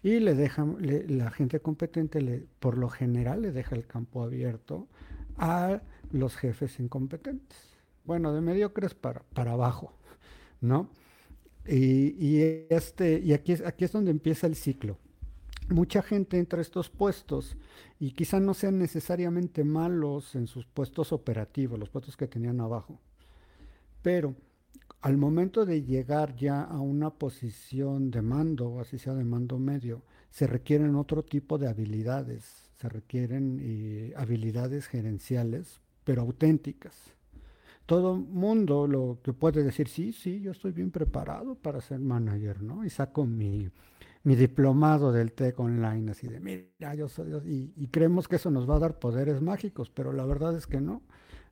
Y 0.03 0.19
le 0.19 0.35
dejan, 0.35 0.77
la 1.07 1.31
gente 1.31 1.61
competente, 1.61 2.45
por 2.59 2.77
lo 2.77 2.89
general, 2.89 3.41
le 3.41 3.51
deja 3.51 3.75
el 3.75 3.87
campo 3.87 4.21
abierto 4.21 4.87
a 5.37 5.81
los 6.11 6.35
jefes 6.35 6.79
incompetentes. 6.79 7.74
Bueno, 8.05 8.33
de 8.33 8.41
mediocres 8.41 8.93
para, 8.93 9.23
para 9.33 9.53
abajo, 9.53 9.93
¿no? 10.61 10.89
Y, 11.67 12.39
este, 12.69 13.19
y 13.19 13.33
aquí, 13.33 13.53
aquí 13.65 13.85
es 13.85 13.91
donde 13.91 14.11
empieza 14.11 14.45
el 14.45 14.55
ciclo 14.55 14.99
mucha 15.69 16.01
gente 16.01 16.37
entra 16.37 16.59
a 16.59 16.61
estos 16.61 16.89
puestos 16.89 17.57
y 17.99 18.11
quizá 18.11 18.39
no 18.39 18.53
sean 18.53 18.77
necesariamente 18.77 19.63
malos 19.63 20.35
en 20.35 20.47
sus 20.47 20.65
puestos 20.65 21.11
operativos, 21.11 21.79
los 21.79 21.89
puestos 21.89 22.17
que 22.17 22.27
tenían 22.27 22.61
abajo. 22.61 22.99
Pero 24.01 24.35
al 25.01 25.17
momento 25.17 25.65
de 25.65 25.83
llegar 25.83 26.35
ya 26.35 26.61
a 26.61 26.79
una 26.79 27.11
posición 27.11 28.11
de 28.11 28.21
mando, 28.21 28.79
así 28.79 28.97
sea 28.99 29.13
de 29.13 29.23
mando 29.23 29.57
medio, 29.57 30.03
se 30.29 30.47
requieren 30.47 30.95
otro 30.95 31.23
tipo 31.23 31.57
de 31.57 31.67
habilidades, 31.67 32.69
se 32.75 32.89
requieren 32.89 33.59
eh, 33.61 34.13
habilidades 34.15 34.87
gerenciales, 34.87 35.81
pero 36.03 36.21
auténticas. 36.21 37.14
Todo 37.85 38.15
mundo 38.15 38.87
lo 38.87 39.19
que 39.23 39.33
puede 39.33 39.63
decir, 39.63 39.87
sí, 39.87 40.11
sí, 40.11 40.41
yo 40.41 40.51
estoy 40.51 40.71
bien 40.71 40.91
preparado 40.91 41.55
para 41.55 41.81
ser 41.81 41.99
manager, 41.99 42.61
¿no? 42.63 42.83
Y 42.83 42.89
saco 42.89 43.25
mi 43.25 43.69
mi 44.25 44.35
diplomado 44.35 45.11
del 45.11 45.33
TEC 45.33 45.59
online, 45.59 46.11
así 46.11 46.27
de, 46.27 46.39
mira, 46.39 46.95
yo 46.95 47.07
soy, 47.07 47.31
y, 47.77 47.87
creemos 47.89 48.27
que 48.27 48.37
eso 48.37 48.49
nos 48.49 48.67
va 48.67 48.77
a 48.77 48.79
dar 48.79 48.97
poderes 48.97 49.39
mágicos, 49.39 49.91
pero 49.91 50.11
la 50.11 50.25
verdad 50.25 50.57
es 50.57 50.65
que 50.65 50.81
no. 50.81 51.03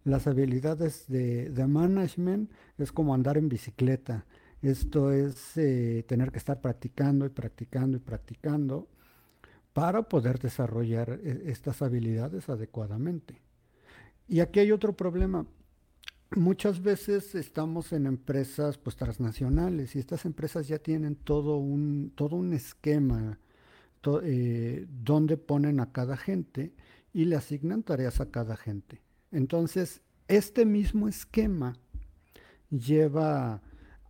Las 0.04 0.25
habilidades 0.25 1.06
de, 1.08 1.52
de 1.52 1.68
management 1.68 2.52
es 2.80 2.92
como 2.92 3.13
andar 3.13 3.38
en 3.38 3.48
bicicleta. 3.48 4.25
Esto 4.63 5.12
es 5.12 5.56
eh, 5.56 6.04
tener 6.08 6.32
que 6.32 6.40
estar 6.40 6.62
practicando 6.62 7.28
y 7.28 7.30
practicando 7.30 7.98
y 7.98 8.00
practicando 8.00 8.88
para 9.74 10.10
poder 10.10 10.40
desarrollar 10.40 11.20
eh, 11.24 11.44
estas 11.46 11.84
habilidades 11.84 12.50
adecuadamente. 12.50 13.40
Y 14.28 14.40
aquí 14.40 14.60
hay 14.60 14.72
otro 14.72 14.94
problema. 14.94 15.46
Muchas 16.36 16.82
veces 16.82 17.36
estamos 17.36 17.94
en 17.94 18.08
empresas 18.08 18.78
pues 18.78 18.96
transnacionales 18.96 19.96
y 19.96 20.00
estas 20.00 20.25
empresas 20.25 20.68
ya 20.68 20.80
tienen 20.80 21.16
todo 21.16 21.58
un, 21.58 22.12
todo 22.16 22.36
un 22.36 22.54
esquema 22.54 23.40
eh, 24.24 24.88
donde 24.90 25.38
ponen 25.38 25.80
a 25.80 25.92
cada 25.92 26.18
gente 26.18 26.74
y 27.13 27.25
le 27.25 27.36
asignan 27.36 27.84
tareas 27.84 28.20
a 28.20 28.32
cada 28.32 28.58
gente. 28.58 29.02
Entonces, 29.32 30.02
este 30.28 30.66
mismo 30.66 31.08
esquema 31.08 31.78
lleva 32.70 33.62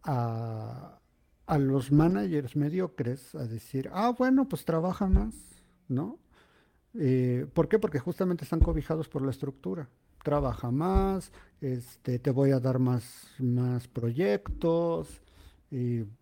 a, 0.03 0.99
a 1.45 1.57
los 1.57 1.91
managers 1.91 2.55
mediocres 2.55 3.35
a 3.35 3.45
decir, 3.45 3.89
ah, 3.93 4.15
bueno, 4.17 4.47
pues 4.47 4.63
trabaja 4.63 5.07
más, 5.07 5.35
¿no? 5.89 6.19
Eh, 6.93 7.47
¿Por 7.53 7.67
qué? 7.67 7.79
Porque 7.79 7.99
justamente 7.99 8.43
están 8.43 8.59
cobijados 8.59 9.09
por 9.09 9.23
la 9.23 9.31
estructura. 9.31 9.89
Trabaja 10.23 10.71
más, 10.71 11.31
este, 11.61 12.17
te 12.19 12.31
voy 12.31 12.51
a 12.51 12.59
dar 12.59 12.79
más, 12.79 13.27
más 13.39 13.87
proyectos, 13.87 15.21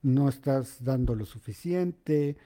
no 0.01 0.29
estás 0.29 0.84
dando 0.84 1.15
lo 1.15 1.25
suficiente. 1.25 2.38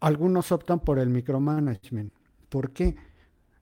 Algunos 0.00 0.50
optan 0.50 0.80
por 0.80 0.98
el 0.98 1.08
micromanagement. 1.08 2.12
¿Por 2.48 2.72
qué? 2.72 2.96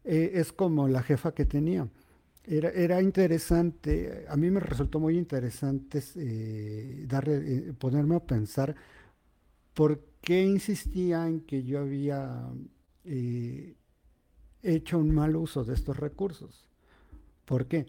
Eh, 0.04 0.32
es 0.34 0.52
como 0.52 0.88
la 0.88 1.02
jefa 1.02 1.32
que 1.34 1.44
tenía. 1.44 1.88
Era, 2.44 2.70
era, 2.70 3.02
interesante, 3.02 4.24
a 4.28 4.36
mí 4.36 4.50
me 4.50 4.60
resultó 4.60 4.98
muy 4.98 5.18
interesante 5.18 6.02
eh, 6.16 7.04
darle, 7.06 7.74
ponerme 7.74 8.16
a 8.16 8.20
pensar 8.20 8.74
por 9.74 10.02
qué 10.22 10.42
insistía 10.42 11.26
en 11.26 11.42
que 11.42 11.62
yo 11.62 11.80
había 11.80 12.48
eh, 13.04 13.76
hecho 14.62 14.98
un 14.98 15.14
mal 15.14 15.36
uso 15.36 15.64
de 15.64 15.74
estos 15.74 15.98
recursos. 15.98 16.69
¿Por 17.50 17.66
qué? 17.66 17.86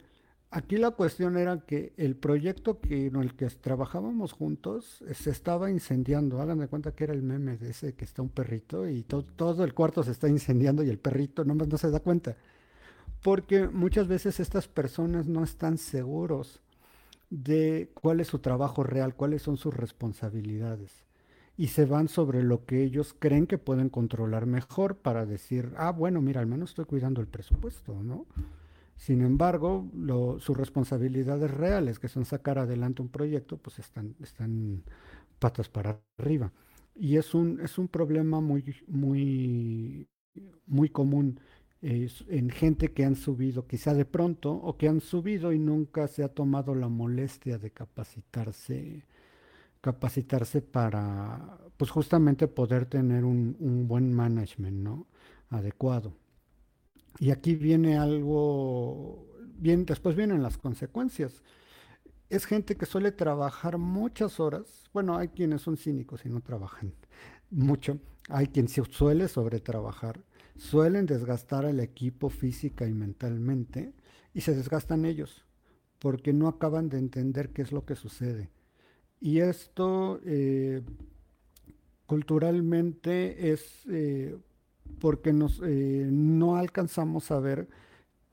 Aquí 0.49 0.77
la 0.77 0.89
cuestión 0.89 1.37
era 1.37 1.59
que 1.59 1.93
el 1.95 2.15
proyecto 2.15 2.79
en 2.89 3.15
el 3.17 3.35
que 3.35 3.45
trabajábamos 3.45 4.31
juntos 4.31 5.03
se 5.13 5.29
estaba 5.29 5.69
incendiando. 5.69 6.41
Hagan 6.41 6.57
de 6.57 6.67
cuenta 6.67 6.95
que 6.95 7.03
era 7.03 7.13
el 7.13 7.21
meme 7.21 7.57
de 7.57 7.69
ese 7.69 7.93
que 7.93 8.03
está 8.03 8.23
un 8.23 8.29
perrito 8.29 8.89
y 8.89 9.03
todo 9.03 9.63
el 9.63 9.75
cuarto 9.75 10.01
se 10.01 10.09
está 10.09 10.27
incendiando 10.27 10.81
y 10.81 10.89
el 10.89 10.97
perrito 10.97 11.45
nomás 11.45 11.67
no 11.67 11.77
se 11.77 11.91
da 11.91 11.99
cuenta. 11.99 12.35
Porque 13.21 13.67
muchas 13.67 14.07
veces 14.07 14.39
estas 14.39 14.67
personas 14.67 15.27
no 15.27 15.43
están 15.43 15.77
seguros 15.77 16.59
de 17.29 17.91
cuál 17.93 18.19
es 18.19 18.29
su 18.29 18.39
trabajo 18.39 18.81
real, 18.81 19.13
cuáles 19.13 19.43
son 19.43 19.57
sus 19.57 19.75
responsabilidades 19.75 21.05
y 21.55 21.67
se 21.67 21.85
van 21.85 22.07
sobre 22.07 22.41
lo 22.41 22.65
que 22.65 22.81
ellos 22.81 23.15
creen 23.19 23.45
que 23.45 23.59
pueden 23.59 23.89
controlar 23.89 24.47
mejor 24.47 24.95
para 24.95 25.27
decir, 25.27 25.71
ah, 25.77 25.91
bueno, 25.91 26.19
mira, 26.19 26.41
al 26.41 26.47
menos 26.47 26.71
estoy 26.71 26.85
cuidando 26.85 27.21
el 27.21 27.27
presupuesto, 27.27 28.01
¿no? 28.01 28.25
Sin 29.01 29.21
embargo, 29.21 29.89
sus 30.39 30.55
responsabilidades 30.55 31.49
reales, 31.49 31.97
que 31.97 32.07
son 32.07 32.23
sacar 32.23 32.59
adelante 32.59 33.01
un 33.01 33.09
proyecto, 33.09 33.57
pues 33.57 33.79
están, 33.79 34.83
patas 35.39 35.69
para 35.69 35.99
arriba. 36.19 36.53
Y 36.93 37.17
es 37.17 37.33
un, 37.33 37.59
es 37.61 37.79
un 37.79 37.87
problema 37.87 38.41
muy, 38.41 38.63
muy, 38.85 40.07
muy 40.67 40.89
común 40.89 41.39
en 41.81 42.51
gente 42.51 42.91
que 42.93 43.03
han 43.03 43.15
subido, 43.15 43.65
quizá 43.65 43.95
de 43.95 44.05
pronto, 44.05 44.51
o 44.53 44.77
que 44.77 44.87
han 44.87 44.99
subido 45.01 45.51
y 45.51 45.57
nunca 45.57 46.07
se 46.07 46.23
ha 46.23 46.27
tomado 46.27 46.75
la 46.75 46.87
molestia 46.87 47.57
de 47.57 47.71
capacitarse 47.71 49.03
capacitarse 49.81 50.61
para, 50.61 51.57
pues 51.75 51.89
justamente 51.89 52.47
poder 52.47 52.85
tener 52.85 53.25
un, 53.25 53.87
buen 53.87 54.13
management, 54.13 54.77
¿no? 54.77 55.07
Adecuado. 55.49 56.20
Y 57.19 57.31
aquí 57.31 57.55
viene 57.55 57.97
algo, 57.97 59.27
bien, 59.57 59.85
después 59.85 60.15
vienen 60.15 60.43
las 60.43 60.57
consecuencias. 60.57 61.43
Es 62.29 62.45
gente 62.45 62.75
que 62.75 62.85
suele 62.85 63.11
trabajar 63.11 63.77
muchas 63.77 64.39
horas. 64.39 64.89
Bueno, 64.93 65.17
hay 65.17 65.29
quienes 65.29 65.61
son 65.61 65.77
cínicos 65.77 66.25
y 66.25 66.29
no 66.29 66.41
trabajan 66.41 66.93
mucho. 67.49 67.99
Hay 68.29 68.47
quien 68.47 68.67
suele 68.67 69.27
sobretrabajar. 69.27 70.23
Suelen 70.55 71.05
desgastar 71.05 71.65
al 71.65 71.79
equipo 71.79 72.29
física 72.29 72.87
y 72.87 72.93
mentalmente 72.93 73.93
y 74.33 74.41
se 74.41 74.55
desgastan 74.55 75.05
ellos 75.05 75.45
porque 75.99 76.33
no 76.33 76.47
acaban 76.47 76.89
de 76.89 76.97
entender 76.97 77.49
qué 77.51 77.61
es 77.61 77.71
lo 77.71 77.85
que 77.85 77.95
sucede 77.95 78.49
y 79.21 79.39
esto 79.39 80.19
eh, 80.25 80.81
culturalmente 82.07 83.51
es 83.53 83.85
eh, 83.87 84.35
porque 85.01 85.33
nos, 85.33 85.59
eh, 85.65 86.07
no 86.09 86.57
alcanzamos 86.57 87.31
a 87.31 87.39
ver 87.39 87.67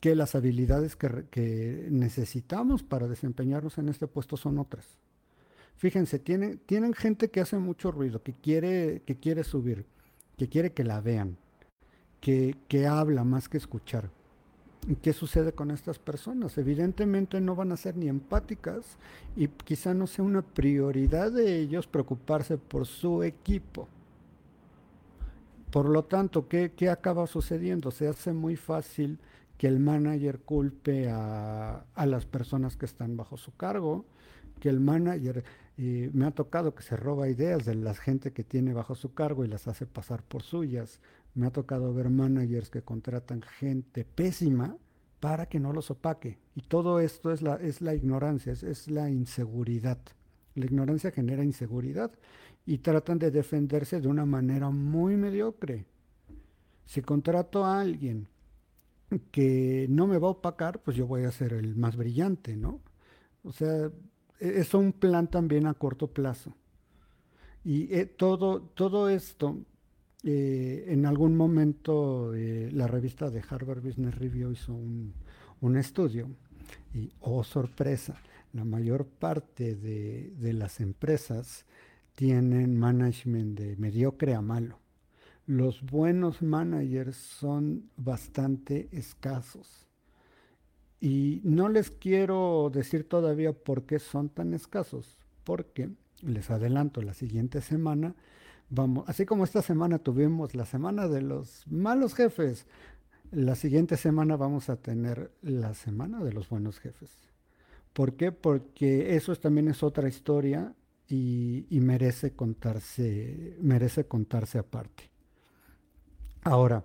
que 0.00 0.14
las 0.14 0.34
habilidades 0.34 0.96
que, 0.96 1.88
necesitamos 1.90 2.82
para 2.82 3.08
desempeñarnos 3.08 3.78
en 3.78 3.88
este 3.88 4.06
puesto 4.06 4.36
son 4.36 4.58
otras. 4.58 4.86
Fíjense, 5.76 6.18
tienen, 6.18 6.58
tienen 6.66 6.92
gente 6.92 7.30
que 7.30 7.40
hace 7.40 7.58
mucho 7.58 7.90
ruido, 7.90 8.22
que 8.22 8.34
quiere, 8.34 9.02
que 9.06 9.16
quiere 9.16 9.44
subir, 9.44 9.86
que 10.36 10.48
quiere 10.48 10.72
que 10.72 10.84
la 10.84 11.00
vean, 11.00 11.38
que, 12.20 12.54
que 12.68 12.86
habla 12.86 13.24
más 13.24 13.48
que 13.48 13.56
escuchar. 13.56 14.10
¿Qué 15.02 15.12
sucede 15.12 15.52
con 15.52 15.70
estas 15.70 15.98
personas? 15.98 16.58
Evidentemente 16.58 17.40
no 17.40 17.56
van 17.56 17.72
a 17.72 17.76
ser 17.76 17.96
ni 17.96 18.08
empáticas 18.08 18.98
y 19.36 19.48
quizá 19.48 19.94
no 19.94 20.06
sea 20.06 20.24
una 20.24 20.42
prioridad 20.42 21.32
de 21.32 21.60
ellos 21.60 21.86
preocuparse 21.86 22.58
por 22.58 22.86
su 22.86 23.22
equipo. 23.22 23.88
Por 25.70 25.88
lo 25.88 26.04
tanto, 26.04 26.48
¿qué, 26.48 26.72
acaba 26.90 27.26
sucediendo? 27.26 27.90
Se 27.90 28.08
hace 28.08 28.32
muy 28.32 28.56
fácil 28.56 29.18
que 29.56 29.66
el 29.66 29.80
manager 29.80 30.40
culpe 30.40 31.08
a, 31.10 31.84
las 32.06 32.24
personas 32.26 32.76
que 32.76 32.86
están 32.86 33.16
bajo 33.16 33.36
su 33.36 33.54
cargo, 33.56 34.06
que 34.60 34.68
el 34.68 34.80
manager, 34.80 35.44
me 35.76 36.26
ha 36.26 36.30
tocado 36.30 36.74
que 36.74 36.82
se 36.82 36.96
roba 36.96 37.28
ideas 37.28 37.64
de 37.64 37.74
la 37.74 37.94
gente 37.94 38.32
que 38.32 38.44
tiene 38.44 38.72
bajo 38.72 38.94
su 38.94 39.14
cargo 39.14 39.44
y 39.44 39.48
las 39.48 39.68
hace 39.68 39.86
pasar 39.86 40.22
por 40.22 40.42
suyas, 40.42 41.00
me 41.34 41.46
ha 41.46 41.50
tocado 41.50 41.92
ver 41.94 42.10
managers 42.10 42.70
que 42.70 42.82
contratan 42.82 43.42
gente 43.42 44.04
pésima 44.04 44.76
para 45.20 45.46
que 45.46 45.60
no 45.60 45.72
los 45.72 45.90
opaque. 45.90 46.38
Y 46.54 46.62
todo 46.62 47.00
esto 47.00 47.32
es 47.32 47.42
la, 47.42 47.56
es 47.56 47.80
la 47.80 47.94
ignorancia, 47.94 48.52
es, 48.52 48.88
la 48.88 49.10
inseguridad. 49.10 49.98
La 50.54 50.66
ignorancia 50.66 51.10
genera 51.10 51.44
inseguridad 51.44 52.10
y 52.68 52.76
tratan 52.76 53.18
de 53.18 53.30
defenderse 53.30 53.98
de 53.98 54.08
una 54.08 54.26
manera 54.26 54.68
muy 54.68 55.16
mediocre. 55.16 55.86
Si 56.84 57.00
contrato 57.00 57.64
a 57.64 57.80
alguien 57.80 58.28
que 59.30 59.86
no 59.88 60.06
me 60.06 60.18
va 60.18 60.28
a 60.28 60.32
opacar, 60.32 60.82
pues 60.82 60.94
yo 60.94 61.06
voy 61.06 61.24
a 61.24 61.30
ser 61.32 61.54
el 61.54 61.76
más 61.76 61.96
brillante, 61.96 62.58
¿no? 62.58 62.82
O 63.42 63.52
sea, 63.52 63.86
e, 64.38 64.60
es 64.60 64.74
un 64.74 64.92
plan 64.92 65.28
también 65.28 65.66
a 65.66 65.72
corto 65.72 66.08
plazo. 66.08 66.54
Y 67.64 67.90
eh, 67.94 68.04
todo, 68.04 68.60
todo 68.60 69.08
esto 69.08 69.56
eh, 70.22 70.84
en 70.88 71.06
algún 71.06 71.38
momento 71.38 72.34
eh, 72.34 72.68
la 72.70 72.86
revista 72.86 73.30
de 73.30 73.42
Harvard 73.48 73.80
Business 73.80 74.14
Review 74.14 74.52
hizo 74.52 74.74
un, 74.74 75.14
estudio 75.78 76.28
y, 76.92 77.10
oh 77.20 77.42
sorpresa, 77.44 78.20
la 78.52 78.66
mayor 78.66 79.06
parte 79.06 79.74
de, 79.74 80.34
de, 80.36 80.52
las 80.52 80.80
empresas 80.80 81.64
tienen 82.18 82.76
management 82.76 83.56
de 83.56 83.76
mediocre 83.76 84.34
a 84.34 84.40
malo. 84.40 84.80
Los 85.46 85.82
buenos 85.82 86.42
managers 86.42 87.14
son 87.16 87.92
bastante 87.96 88.88
escasos. 88.90 89.86
Y 91.00 91.40
no 91.44 91.68
les 91.68 91.92
quiero 91.92 92.72
decir 92.74 93.08
todavía 93.08 93.52
por 93.52 93.84
qué 93.86 94.00
son 94.00 94.30
tan 94.30 94.52
escasos, 94.52 95.16
porque 95.44 95.90
les 96.20 96.50
adelanto, 96.50 97.02
la 97.02 97.14
siguiente 97.14 97.60
semana 97.60 98.16
Vamos, 98.68 99.08
así 99.08 99.24
como 99.24 99.44
esta 99.44 99.62
semana 99.62 100.00
tuvimos 100.00 100.56
la 100.56 100.66
semana 100.66 101.06
de 101.06 101.22
los 101.22 101.66
malos 101.68 102.14
jefes, 102.14 102.66
la 103.30 103.54
siguiente 103.54 103.96
semana 103.96 104.36
vamos 104.36 104.68
a 104.70 104.76
tener 104.76 105.30
la 105.40 105.72
semana 105.72 106.22
de 106.22 106.32
los 106.32 106.48
buenos 106.48 106.80
jefes. 106.80 107.10
¿Por 107.92 108.14
qué? 108.14 108.32
Porque 108.32 109.14
eso 109.14 109.34
también 109.36 109.68
es 109.68 109.84
otra 109.84 110.08
historia 110.08 110.74
y, 111.08 111.66
merece 111.80 112.32
contarse, 112.32 113.56
merece 113.60 114.04
contarse 114.06 114.58
aparte. 114.58 115.10
Ahora, 116.42 116.84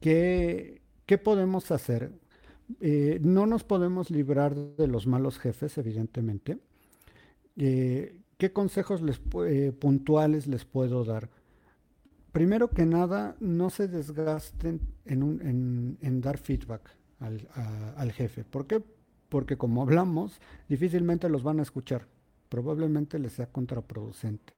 ¿qué, 0.00 0.80
podemos 1.22 1.70
hacer? 1.70 2.12
Eh, 2.80 3.20
no 3.22 3.46
nos 3.46 3.64
podemos 3.64 4.10
librar 4.10 4.54
de 4.54 4.86
los 4.86 5.06
malos 5.06 5.38
jefes, 5.38 5.76
evidentemente. 5.78 6.58
Eh, 7.56 8.16
¿Qué 8.38 8.52
consejos 8.52 9.02
les, 9.02 9.20
eh, 9.46 9.72
puntuales 9.78 10.46
les 10.46 10.64
puedo 10.64 11.04
dar? 11.04 11.28
Primero 12.32 12.70
que 12.70 12.86
nada, 12.86 13.36
no 13.40 13.70
se 13.70 13.88
desgasten 13.88 14.80
en, 15.04 16.20
dar 16.20 16.38
feedback 16.38 16.96
al, 17.18 18.12
jefe. 18.12 18.44
¿Por 18.44 18.66
qué? 18.66 18.82
Porque 19.28 19.58
como 19.58 19.82
hablamos, 19.82 20.40
difícilmente 20.68 21.28
los 21.28 21.42
van 21.42 21.58
a 21.58 21.62
escuchar. 21.62 22.06
Probablemente 22.50 23.18
les 23.18 23.32
sea 23.32 23.46
contraproducente. 23.46 24.52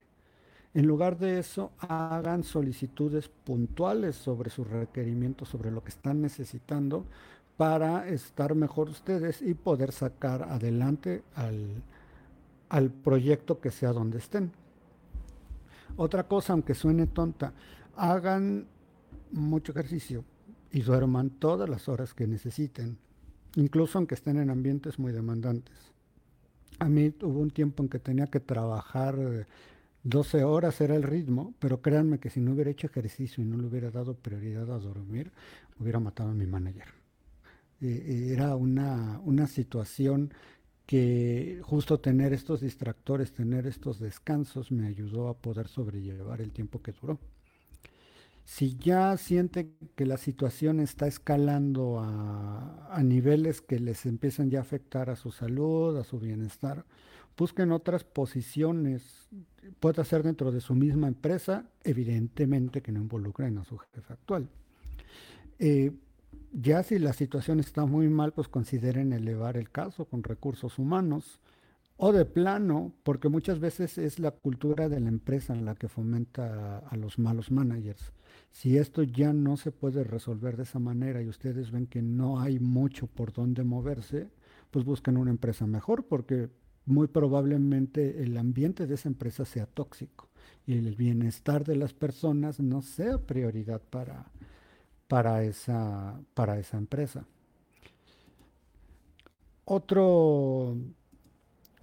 En 0.75 0.87
lugar 0.87 1.19
de 1.19 1.39
eso, 1.39 1.71
hagan 1.79 2.43
solicitudes 2.43 3.29
puntuales 3.29 4.17
sobre 4.17 4.51
sus 4.51 4.67
requerimientos, 4.67 5.51
sobre 5.51 5.71
lo 5.71 5.85
que 5.85 5.91
están 5.91 6.23
necesitando 6.23 7.05
para 7.59 8.09
estar 8.09 8.55
mejor 8.55 8.89
ustedes 8.89 9.43
y 9.43 9.53
poder 9.53 9.93
sacar 9.93 10.45
adelante 10.45 11.23
al, 11.35 11.83
al 12.71 12.91
proyecto 12.91 13.61
que 13.61 13.71
sea 13.71 13.93
donde 13.93 14.19
estén. 14.19 14.51
Otra 15.97 16.27
cosa, 16.27 16.55
aunque 16.55 16.75
suene 16.75 17.07
tonta, 17.07 17.53
hagan 17.95 18.67
mucho 19.31 19.73
ejercicio 19.73 20.25
y 20.71 20.81
duerman 20.81 21.29
todas 21.29 21.69
las 21.69 21.87
horas 21.91 22.15
que 22.15 22.27
necesiten, 22.27 22.97
incluso 23.57 23.99
aunque 23.99 24.15
estén 24.15 24.39
en 24.39 24.49
ambientes 24.49 24.99
muy 24.99 25.13
demandantes. 25.13 25.92
A 26.79 26.88
mí 26.88 27.14
hubo 27.23 27.41
un 27.41 27.50
tiempo 27.50 27.83
en 27.83 27.88
que 27.88 27.99
tenía 27.99 28.26
que 28.26 28.41
trabajar 28.41 29.47
12 30.05 30.45
horas, 30.45 30.81
era 30.81 30.97
el 30.97 31.02
ritmo, 31.02 31.55
pero 31.59 31.81
créanme 31.81 32.19
que 32.19 32.31
si 32.31 32.41
no 32.41 32.52
hubiera 32.52 32.71
hecho 32.71 32.88
ejercicio 32.88 33.43
y 33.43 33.47
no 33.47 33.57
le 33.57 33.69
hubiera 33.69 33.91
dado 33.91 34.14
prioridad 34.14 34.71
a 34.73 34.79
dormir, 34.79 35.31
hubiera 35.79 36.00
matado 36.00 36.31
a 36.31 36.35
mi 36.35 36.47
manager. 36.47 36.88
era 37.81 38.57
una, 38.57 39.21
una 39.25 39.47
situación 39.47 40.33
que 40.87 41.61
justo 41.62 42.00
tener 42.00 42.33
estos 42.33 42.61
distractores, 42.61 43.33
tener 43.33 43.67
estos 43.67 43.99
descansos 44.00 44.73
me 44.73 44.87
ayudó 44.87 45.29
a 45.29 45.38
poder 45.38 45.69
sobrellevar 45.69 46.41
el 46.41 46.52
tiempo 46.52 46.83
que 46.83 46.93
duró. 46.93 47.19
Si 48.45 48.77
ya 48.77 49.17
sienten 49.17 49.75
que 49.95 50.05
la 50.05 50.17
situación 50.17 50.81
está 50.81 51.07
escalando 51.07 52.01
a, 52.01 53.01
niveles 53.03 53.61
que 53.61 53.79
les 53.79 54.05
empiezan 54.07 54.51
ya 54.51 54.59
a 54.59 54.63
afectar 54.63 55.11
a 55.11 55.17
su 55.17 55.31
salud, 55.31 55.97
a 55.97 56.05
su 56.05 56.19
bienestar, 56.19 56.85
busquen 57.37 57.73
otras 57.73 58.05
posiciones. 58.05 59.29
Puede 59.81 60.05
ser 60.05 60.23
dentro 60.23 60.53
de 60.53 60.61
su 60.61 60.75
misma 60.75 61.09
empresa, 61.09 61.67
evidentemente 61.85 62.83
que 62.83 62.93
no 62.93 63.01
involucren 63.01 63.59
a 63.59 63.65
su 63.65 63.79
jefe 63.79 64.13
actual. 64.13 64.49
Eh, 65.59 65.93
ya 66.53 66.83
si 66.83 66.99
la 66.99 67.13
situación 67.13 67.61
está 67.61 67.87
muy 67.87 68.09
mal, 68.09 68.33
pues 68.33 68.49
consideren 68.49 69.13
elevar 69.13 69.57
el 69.57 69.71
caso 69.71 70.05
con 70.05 70.23
recursos 70.23 70.79
humanos 70.79 71.41
o 72.04 72.11
de 72.11 72.25
plano, 72.25 72.92
porque 73.04 73.28
muchas 73.28 73.61
veces 73.61 73.97
es 73.97 74.18
la 74.18 74.32
cultura 74.32 74.88
de 74.88 74.99
la 74.99 75.09
empresa 75.09 75.54
en 75.54 75.64
la 75.64 75.76
que 75.76 75.87
fomenta 75.87 76.78
a 76.78 76.97
los 76.97 77.16
malos 77.21 77.52
managers. 77.52 78.12
Si 78.50 78.76
esto 78.76 79.04
ya 79.04 79.32
no 79.32 79.56
se 79.56 79.71
puede 79.71 80.02
resolver 80.02 80.56
de 80.56 80.64
esa 80.64 80.80
manera 80.80 81.23
y 81.23 81.28
ustedes 81.28 81.71
ven 81.71 81.87
que 81.87 82.02
no 82.02 82.40
hay 82.40 82.59
mucho 82.59 83.06
por 83.06 83.32
dónde 83.32 83.62
moverse, 83.62 84.30
pues 84.73 84.85
busquen 84.85 85.16
una 85.16 85.30
empresa 85.30 85.64
mejor, 85.68 86.04
porque 86.09 86.50
muy 86.87 87.06
probablemente 87.06 88.25
el 88.25 88.37
ambiente 88.37 88.88
de 88.88 88.97
esa 88.97 89.09
empresa 89.09 89.44
sea 89.44 89.66
tóxico 89.66 90.28
y 90.66 90.76
el 90.76 90.97
bienestar 90.97 91.64
de 91.64 91.76
las 91.76 91.92
personas 91.92 92.59
no 92.59 92.82
sea 92.82 93.18
prioridad 93.18 93.80
para, 93.80 94.26
para 95.06 95.44
esa, 95.44 96.21
para 96.35 96.59
esa 96.59 96.78
empresa. 96.78 97.26
Otro, 99.64 100.76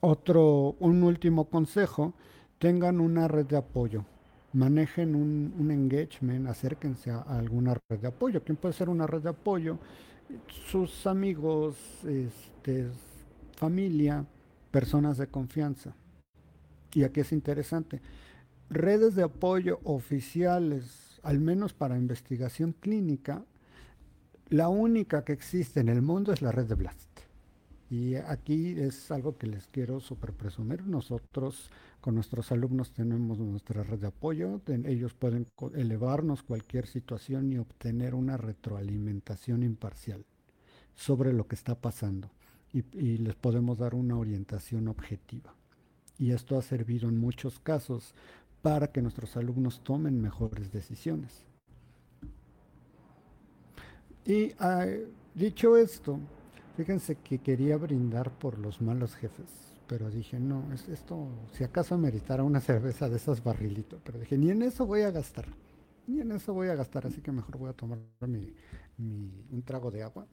otro, 0.02 0.76
un 0.80 1.04
último 1.04 1.50
consejo, 1.50 2.14
tengan 2.58 3.00
una 3.00 3.28
red 3.28 3.46
de 3.46 3.58
apoyo. 3.58 4.06
Manejen 4.54 5.16
un, 5.16 5.72
engagement, 5.72 6.48
acérquense 6.48 7.12
a, 7.12 7.22
alguna 7.22 7.76
red 7.90 8.00
de 8.00 8.08
apoyo. 8.08 8.44
¿Quién 8.44 8.58
puede 8.58 8.74
ser 8.74 8.90
una 8.90 9.06
red 9.08 9.22
de 9.22 9.30
apoyo? 9.30 9.78
Sus 10.68 11.06
amigos, 11.08 11.76
este, 12.06 12.88
familia, 13.56 14.26
personas 14.72 15.18
de 15.18 15.28
confianza. 15.28 15.94
Y 16.94 17.04
aquí 17.04 17.20
es 17.20 17.32
interesante. 17.32 18.02
Redes 18.70 19.16
de 19.16 19.24
apoyo 19.24 19.80
oficiales 19.84 21.10
al 21.24 21.40
menos 21.40 21.74
para 21.74 21.98
investigación 21.98 22.74
clínica, 22.74 23.44
la 24.50 24.70
única 24.70 25.24
que 25.24 25.34
existe 25.34 25.80
en 25.80 25.90
el 25.90 26.02
mundo 26.02 26.34
es 26.34 26.42
la 26.42 26.52
red 26.52 26.66
de 26.66 26.76
BLAST. 26.76 27.09
Y 27.90 28.16
aquí 28.16 28.80
es 28.80 29.10
algo 29.10 29.38
que 29.38 29.48
les 29.48 29.68
quiero 29.68 30.00
super 30.00 30.32
presumir. 30.34 30.86
Nosotros 30.86 31.72
con 32.02 32.14
nuestros 32.14 32.52
alumnos 32.52 32.92
tenemos 32.92 33.40
nuestra 33.40 33.82
red 33.82 34.00
de 34.00 34.08
apoyo. 34.08 34.62
Ellos 34.68 35.16
pueden 35.16 35.48
elevarnos 35.74 36.44
cualquier 36.44 36.86
situación 36.86 37.52
y 37.52 37.58
obtener 37.58 38.14
una 38.14 38.38
retroalimentación 38.38 39.64
imparcial 39.64 40.24
sobre 40.94 41.34
lo 41.34 41.48
que 41.48 41.56
está 41.56 41.74
pasando. 41.76 42.30
Y, 42.72 43.18
les 43.18 43.36
podemos 43.36 43.80
dar 43.80 43.96
una 43.96 44.16
orientación 44.16 44.88
objetiva. 44.88 45.56
Y 46.20 46.32
esto 46.32 46.60
ha 46.60 46.62
servido 46.62 47.10
en 47.10 47.18
muchos 47.18 47.60
casos 47.60 48.14
para 48.62 48.92
que 48.92 49.02
nuestros 49.02 49.36
alumnos 49.36 49.82
tomen 49.84 50.22
mejores 50.22 50.72
decisiones. 50.72 51.46
Y 54.26 54.52
ah, 54.60 54.86
dicho 55.34 55.76
esto, 55.78 56.20
fíjense 56.80 57.16
que 57.18 57.40
quería 57.40 57.76
brindar 57.76 58.32
por 58.32 58.58
los 58.58 58.80
malos 58.80 59.14
jefes, 59.14 59.50
pero 59.86 60.10
dije, 60.10 60.40
no, 60.40 60.64
esto, 60.90 61.28
si 61.52 61.66
acaso 61.66 61.98
meritara 61.98 62.42
una 62.42 62.62
cerveza 62.62 63.10
de 63.10 63.18
esas 63.18 63.44
barrilitos, 63.44 64.00
pero 64.02 64.18
dije, 64.18 64.38
ni 64.38 64.50
en 64.50 64.62
eso 64.62 64.86
voy 64.86 65.02
a 65.02 65.12
gastar, 65.12 65.46
ni 66.08 66.22
en 66.22 66.32
eso 66.32 66.54
voy 66.54 66.70
a 66.70 66.76
gastar, 66.76 67.06
así 67.06 67.20
que 67.20 67.34
mejor 67.34 67.58
voy 67.58 67.70
a 67.70 67.74
tomar 67.74 68.00
un 68.98 69.62
trago 69.66 69.92
de 69.92 70.04
agua. 70.04 70.26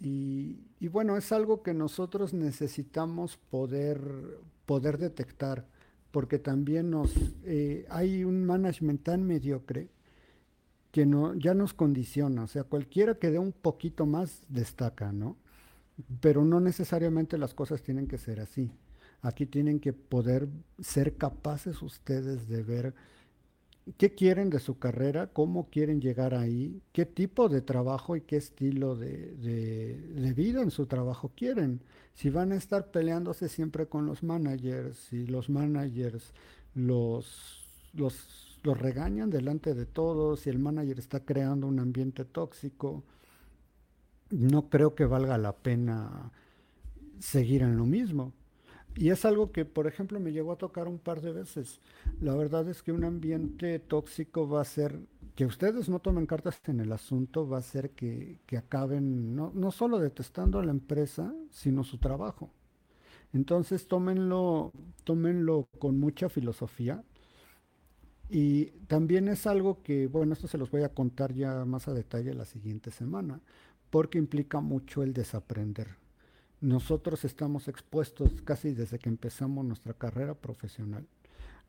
Y, 0.00 0.60
y, 0.80 0.88
bueno, 0.88 1.14
es 1.18 1.30
algo 1.30 1.62
que 1.62 1.74
nosotros 1.74 2.32
necesitamos 2.32 3.36
poder, 3.36 4.00
poder 4.64 4.96
detectar 4.96 5.66
porque 6.10 6.38
también 6.38 6.90
nos 6.90 7.12
eh, 7.44 7.84
hay 7.90 8.24
un 8.24 8.46
management 8.46 9.02
tan 9.02 9.26
mediocre 9.26 9.90
que 10.94 11.06
no, 11.06 11.34
ya 11.34 11.54
nos 11.54 11.74
condiciona, 11.74 12.44
o 12.44 12.46
sea, 12.46 12.62
cualquiera 12.62 13.16
que 13.16 13.32
dé 13.32 13.40
un 13.40 13.50
poquito 13.50 14.06
más 14.06 14.42
destaca, 14.48 15.10
¿no? 15.10 15.36
Pero 16.20 16.44
no 16.44 16.60
necesariamente 16.60 17.36
las 17.36 17.52
cosas 17.52 17.82
tienen 17.82 18.06
que 18.06 18.16
ser 18.16 18.38
así. 18.38 18.70
Aquí 19.20 19.44
tienen 19.44 19.80
que 19.80 19.92
poder 19.92 20.46
ser 20.78 21.16
capaces 21.16 21.82
ustedes 21.82 22.46
de 22.46 22.62
ver 22.62 22.94
qué 23.98 24.14
quieren 24.14 24.50
de 24.50 24.60
su 24.60 24.78
carrera, 24.78 25.26
cómo 25.26 25.68
quieren 25.68 26.00
llegar 26.00 26.32
ahí, 26.32 26.80
qué 26.92 27.06
tipo 27.06 27.48
de 27.48 27.60
trabajo 27.60 28.14
y 28.14 28.20
qué 28.20 28.36
estilo 28.36 28.94
de, 28.94 30.32
vida 30.36 30.62
en 30.62 30.70
su 30.70 30.86
trabajo 30.86 31.32
quieren. 31.34 31.80
Si 32.12 32.30
van 32.30 32.52
a 32.52 32.56
estar 32.56 32.92
peleándose 32.92 33.48
siempre 33.48 33.88
con 33.88 34.06
los 34.06 34.22
managers, 34.22 34.96
si 34.96 35.26
los 35.26 35.50
managers 35.50 36.32
los, 36.76 37.66
los, 37.94 38.43
los 38.64 38.78
regañan 38.78 39.30
delante 39.30 39.74
de 39.74 39.86
todos, 39.86 40.40
si 40.40 40.50
el 40.50 40.58
manager 40.58 40.98
está 40.98 41.20
creando 41.20 41.66
un 41.66 41.78
ambiente 41.78 42.24
tóxico, 42.24 43.04
no 44.30 44.68
creo 44.70 44.94
que 44.94 45.04
valga 45.04 45.38
la 45.38 45.54
pena 45.54 46.32
seguir 47.20 47.62
en 47.62 47.76
lo 47.76 47.84
mismo. 47.84 48.32
Y 48.96 49.10
es 49.10 49.24
algo 49.24 49.50
que, 49.52 49.64
por 49.64 49.86
ejemplo, 49.86 50.18
me 50.20 50.32
llegó 50.32 50.52
a 50.52 50.58
tocar 50.58 50.88
un 50.88 50.98
par 50.98 51.20
de 51.20 51.32
veces. 51.32 51.80
La 52.20 52.34
verdad 52.36 52.68
es 52.68 52.82
que 52.82 52.92
un 52.92 53.04
ambiente 53.04 53.78
tóxico 53.80 54.48
va 54.48 54.62
a 54.62 54.64
ser, 54.64 54.98
que 55.34 55.46
ustedes 55.46 55.88
no 55.88 55.98
tomen 55.98 56.26
cartas 56.26 56.60
en 56.66 56.80
el 56.80 56.92
asunto, 56.92 57.46
va 57.46 57.58
a 57.58 57.62
ser 57.62 57.90
que, 57.90 58.38
acaben 58.56 59.34
no, 59.34 59.52
no, 59.54 59.72
solo 59.72 59.98
detestando 59.98 60.58
a 60.58 60.64
la 60.64 60.70
empresa, 60.70 61.34
sino 61.50 61.82
su 61.84 61.98
trabajo. 61.98 62.50
Entonces 63.32 63.88
tómenlo, 63.88 64.72
tómenlo 65.02 65.66
con 65.80 65.98
mucha 65.98 66.28
filosofía. 66.28 67.02
Y 68.28 68.66
también 68.86 69.28
es 69.28 69.46
algo 69.46 69.82
que, 69.82 70.06
bueno, 70.06 70.32
esto 70.32 70.48
se 70.48 70.58
los 70.58 70.70
voy 70.70 70.82
a 70.82 70.88
contar 70.88 71.34
ya 71.34 71.64
más 71.64 71.88
a 71.88 71.94
detalle 71.94 72.34
la 72.34 72.44
siguiente 72.44 72.90
semana, 72.90 73.40
porque 73.90 74.18
implica 74.18 74.60
mucho 74.60 75.02
el 75.02 75.12
desaprender 75.12 75.88
nosotros 76.64 77.26
estamos 77.26 77.68
expuestos 77.68 78.40
casi 78.42 78.72
desde 78.72 78.98
que 78.98 79.10
empezamos 79.10 79.66
nuestra 79.66 79.92
carrera 79.92 80.34
profesional 80.34 81.06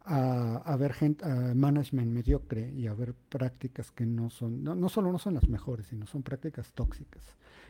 a, 0.06 0.76
ver 0.80 0.94
gente, 0.94 1.26
a 1.26 1.54
management 1.54 2.12
mediocre 2.12 2.72
y 2.72 2.88
a 2.88 2.94
ver 2.94 3.14
prácticas 3.14 3.92
que 3.92 4.06
no 4.06 4.30
son, 4.30 4.64
no, 4.64 4.76
no, 4.76 4.88
solo 4.88 5.12
no 5.12 5.18
son 5.18 5.34
las 5.34 5.50
mejores, 5.50 5.88
sino 5.88 6.06
son 6.06 6.22
prácticas 6.22 6.72
tóxicas. 6.74 7.24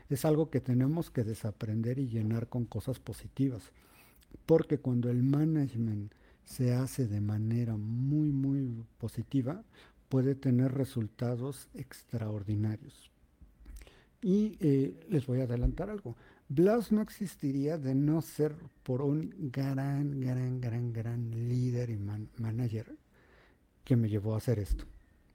Es 0.09 0.25
algo 0.25 0.49
que 0.49 0.59
tenemos 0.59 1.09
que 1.09 1.23
desaprender 1.23 1.97
y 1.97 2.09
llenar 2.09 2.47
con 2.47 2.65
cosas 2.65 2.99
positivas. 2.99 3.71
Porque 4.45 4.79
cuando 4.79 5.09
el 5.09 5.23
management 5.23 6.11
se 6.45 6.73
hace 6.73 7.07
de 7.07 7.21
manera 7.21 7.75
muy, 7.75 8.31
muy 8.31 8.85
positiva, 8.97 9.63
puede 10.09 10.35
tener 10.35 10.73
resultados 10.73 11.67
extraordinarios. 11.73 13.11
Y 14.21 14.57
eh, 14.59 15.05
les 15.09 15.25
voy 15.27 15.41
a 15.41 15.43
adelantar 15.43 15.89
algo. 15.89 16.15
Blas 16.47 16.91
no 16.91 17.01
existiría 17.01 17.77
de 17.77 17.95
no 17.95 18.21
ser 18.21 18.55
por 18.83 19.01
un 19.01 19.33
gran, 19.51 20.19
gran, 20.19 20.61
gran, 20.61 20.93
gran 20.93 21.31
líder 21.49 21.89
y 21.89 21.97
manager 21.97 22.95
que 23.83 23.95
me 23.95 24.09
llevó 24.09 24.35
a 24.35 24.37
hacer 24.37 24.59
esto. 24.59 24.85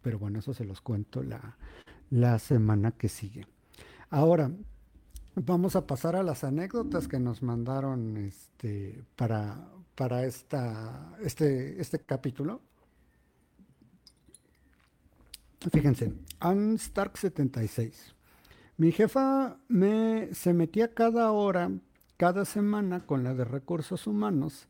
Pero 0.03 0.19
bueno, 0.19 0.39
eso 0.39 0.55
se 0.55 0.65
los 0.65 0.81
cuento 0.81 1.23
la, 1.23 1.57
la 2.11 2.39
semana 2.39 2.93
que 2.93 3.09
sigue. 3.09 3.47
Ahora, 4.09 4.51
vamos 5.35 5.77
a 5.77 5.87
pasar 5.87 6.17
a 6.17 6.23
las 6.23 6.45
anécdotas 6.45 7.09
que 7.09 7.19
nos 7.19 7.43
mandaron 7.43 8.17
este, 8.17 9.03
para, 9.17 9.69
para 10.01 10.25
este, 10.25 11.79
este 11.79 11.99
capítulo. 11.99 12.63
Fíjense, 15.71 16.15
Ann 16.39 16.77
Stark 16.77 17.19
76. 17.19 18.15
Mi 18.79 18.93
jefa 18.93 19.59
me, 19.69 20.33
se 20.33 20.55
metía 20.55 20.95
cada 20.95 21.31
hora, 21.33 21.71
cada 22.17 22.47
semana 22.47 23.05
con 23.05 23.25
la 23.25 23.35
de 23.35 23.45
recursos 23.45 24.07
humanos 24.07 24.69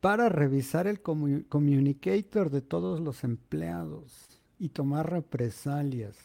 para 0.00 0.30
revisar 0.30 0.86
el 0.86 1.02
communicator 1.02 2.48
de 2.48 2.62
todos 2.62 3.00
los 3.00 3.22
empleados 3.22 4.40
y 4.58 4.70
tomar 4.70 5.10
represalias. 5.10 6.16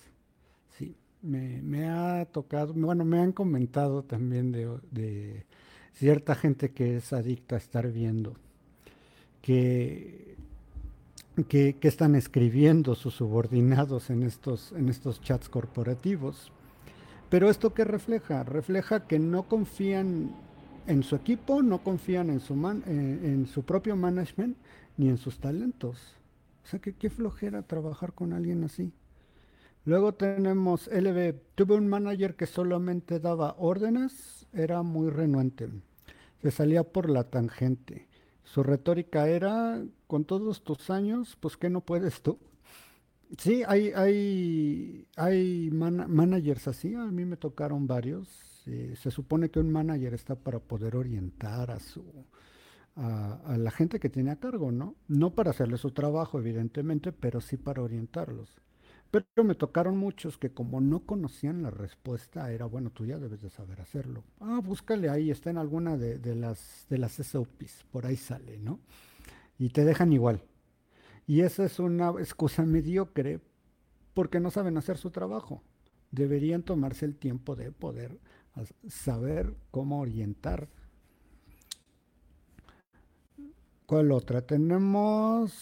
Sí, 0.77 0.95
me, 1.21 1.89
ha 1.89 2.23
tocado, 2.23 2.73
bueno, 2.73 3.03
me 3.03 3.19
han 3.19 3.33
comentado 3.33 4.03
también 4.03 4.53
de, 4.53 5.45
cierta 5.91 6.35
gente 6.35 6.71
que 6.71 6.95
es 6.95 7.11
adicta 7.11 7.55
a 7.55 7.57
estar 7.57 7.91
viendo, 7.91 8.37
que, 9.45 10.35
que, 11.47 11.75
que, 11.75 11.87
están 11.87 12.15
escribiendo 12.15 12.95
sus 12.95 13.13
subordinados 13.13 14.09
en 14.09 14.23
estos, 14.23 14.71
en 14.71 14.89
estos 14.89 15.21
chats 15.21 15.49
corporativos 15.49 16.51
pero 17.29 17.49
esto 17.49 17.73
qué 17.73 17.83
refleja? 17.83 18.43
Refleja 18.43 19.07
que 19.07 19.19
no 19.19 19.43
confían 19.43 20.31
en 20.87 21.03
su 21.03 21.15
equipo, 21.15 21.61
no 21.61 21.83
confían 21.83 22.29
en 22.29 22.39
su, 22.39 22.53
eh, 22.53 23.19
en 23.23 23.47
su 23.47 23.63
propio 23.63 23.95
management 23.95 24.55
ni 24.97 25.09
en 25.09 25.17
sus 25.17 25.39
talentos. 25.39 26.15
O 26.63 26.67
sea, 26.67 26.79
que 26.79 26.93
qué 26.93 27.09
flojera 27.09 27.63
trabajar 27.63 28.13
con 28.13 28.33
alguien 28.33 28.63
así. 28.63 28.91
Luego 29.85 30.13
tenemos 30.13 30.87
LB. 30.87 31.35
Tuve 31.55 31.75
un 31.75 31.87
manager 31.87 32.35
que 32.35 32.45
solamente 32.45 33.19
daba 33.19 33.55
órdenes, 33.57 34.47
era 34.53 34.81
muy 34.83 35.09
renuente. 35.09 35.69
Se 36.41 36.51
salía 36.51 36.83
por 36.83 37.09
la 37.09 37.23
tangente. 37.25 38.07
Su 38.45 38.63
retórica 38.63 39.27
era, 39.27 39.83
con 40.07 40.23
todos 40.23 40.63
tus 40.63 40.89
años, 40.89 41.37
pues 41.39 41.57
¿qué 41.57 41.69
no 41.69 41.81
puedes 41.81 42.21
tú? 42.21 42.39
Sí, 43.37 43.63
hay, 43.67 43.91
hay, 43.95 45.07
hay 45.17 45.69
managers 45.71 46.67
así, 46.67 46.95
a 46.95 47.05
mí 47.05 47.25
me 47.25 47.37
tocaron 47.37 47.87
varios. 47.87 48.63
Eh, 48.67 48.95
se 48.95 49.11
supone 49.11 49.49
que 49.49 49.59
un 49.59 49.71
manager 49.71 50.13
está 50.13 50.35
para 50.35 50.59
poder 50.59 50.95
orientar 50.95 51.69
a 51.71 51.79
su 51.79 52.03
a, 52.95 53.57
la 53.57 53.71
gente 53.71 53.99
que 53.99 54.09
tiene 54.09 54.31
a 54.31 54.37
cargo, 54.37 54.71
¿no? 54.71 54.95
No 55.07 55.31
para 55.31 55.51
hacerle 55.51 55.77
su 55.77 55.91
trabajo, 55.91 56.39
evidentemente, 56.39 57.11
pero 57.11 57.41
sí 57.41 57.57
para 57.57 57.81
orientarlos. 57.81 58.61
Pero 59.15 59.45
me 59.45 59.55
tocaron 59.55 59.97
muchos 59.97 60.37
que 60.37 60.51
como 60.51 60.81
no 60.81 61.05
conocían 61.05 61.63
la 61.63 61.69
respuesta, 61.71 62.51
era 62.51 62.65
bueno, 62.65 62.89
tú 62.89 63.05
ya 63.05 63.17
debes 63.17 63.41
de 63.41 63.49
saber 63.49 63.79
hacerlo. 63.79 64.23
Ah, 64.41 64.59
búscale 64.61 65.09
ahí, 65.09 65.31
está 65.31 65.49
en 65.49 65.57
alguna 65.57 65.95
de, 65.97 66.17
de 66.19 66.35
las 66.35 66.85
de 66.89 66.97
las 66.97 67.19
SOPs, 67.19 67.85
por 67.91 68.05
ahí 68.05 68.17
sale, 68.17 68.57
¿no? 68.57 68.79
Y 69.59 69.69
te 69.69 69.85
dejan 69.85 70.13
igual. 70.13 70.43
Y 71.27 71.41
esa 71.41 71.65
es 71.65 71.79
una 71.79 72.09
excusa 72.19 72.65
mediocre 72.65 73.41
porque 74.13 74.39
no 74.41 74.51
saben 74.51 74.77
hacer 74.77 74.97
su 74.97 75.11
trabajo. 75.11 75.63
Deberían 76.11 76.63
tomarse 76.63 77.05
el 77.05 77.15
tiempo 77.17 77.55
de 77.55 77.71
poder 77.71 78.19
saber 78.89 79.55
cómo 79.71 80.01
orientar. 80.01 80.69
¿Cuál 83.85 84.11
otra? 84.11 84.41
Tenemos 84.45 85.53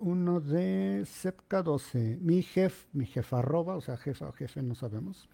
uno 0.00 0.40
de 0.40 1.04
Sepka 1.06 1.62
12. 1.62 2.18
Mi 2.20 2.42
jefe, 2.42 2.88
mi 2.92 3.06
jefa 3.06 3.38
arroba, 3.38 3.76
o 3.76 3.80
sea, 3.80 3.96
jefa 3.96 4.28
o 4.28 4.32
jefe, 4.32 4.62
no 4.62 4.74
sabemos. 4.74 5.28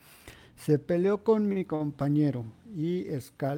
Se 0.56 0.78
peleó 0.78 1.22
con 1.22 1.48
mi 1.48 1.64
compañero 1.64 2.44
y 2.74 3.06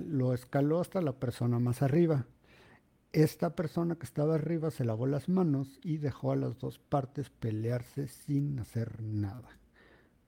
lo 0.07 0.35
escaló 0.35 0.81
hasta 0.81 1.01
la 1.01 1.12
persona 1.12 1.59
más 1.59 1.83
arriba. 1.83 2.27
Esta 3.12 3.57
persona 3.57 3.97
que 3.97 4.05
estaba 4.05 4.35
arriba 4.35 4.71
se 4.71 4.85
lavó 4.85 5.07
las 5.07 5.29
manos 5.29 5.81
y 5.83 5.97
dejó 5.97 6.33
a 6.33 6.37
las 6.37 6.59
dos 6.59 6.79
partes 6.79 7.31
pelearse 7.31 8.07
sin 8.09 8.59
hacer 8.59 9.01
nada. 9.03 9.49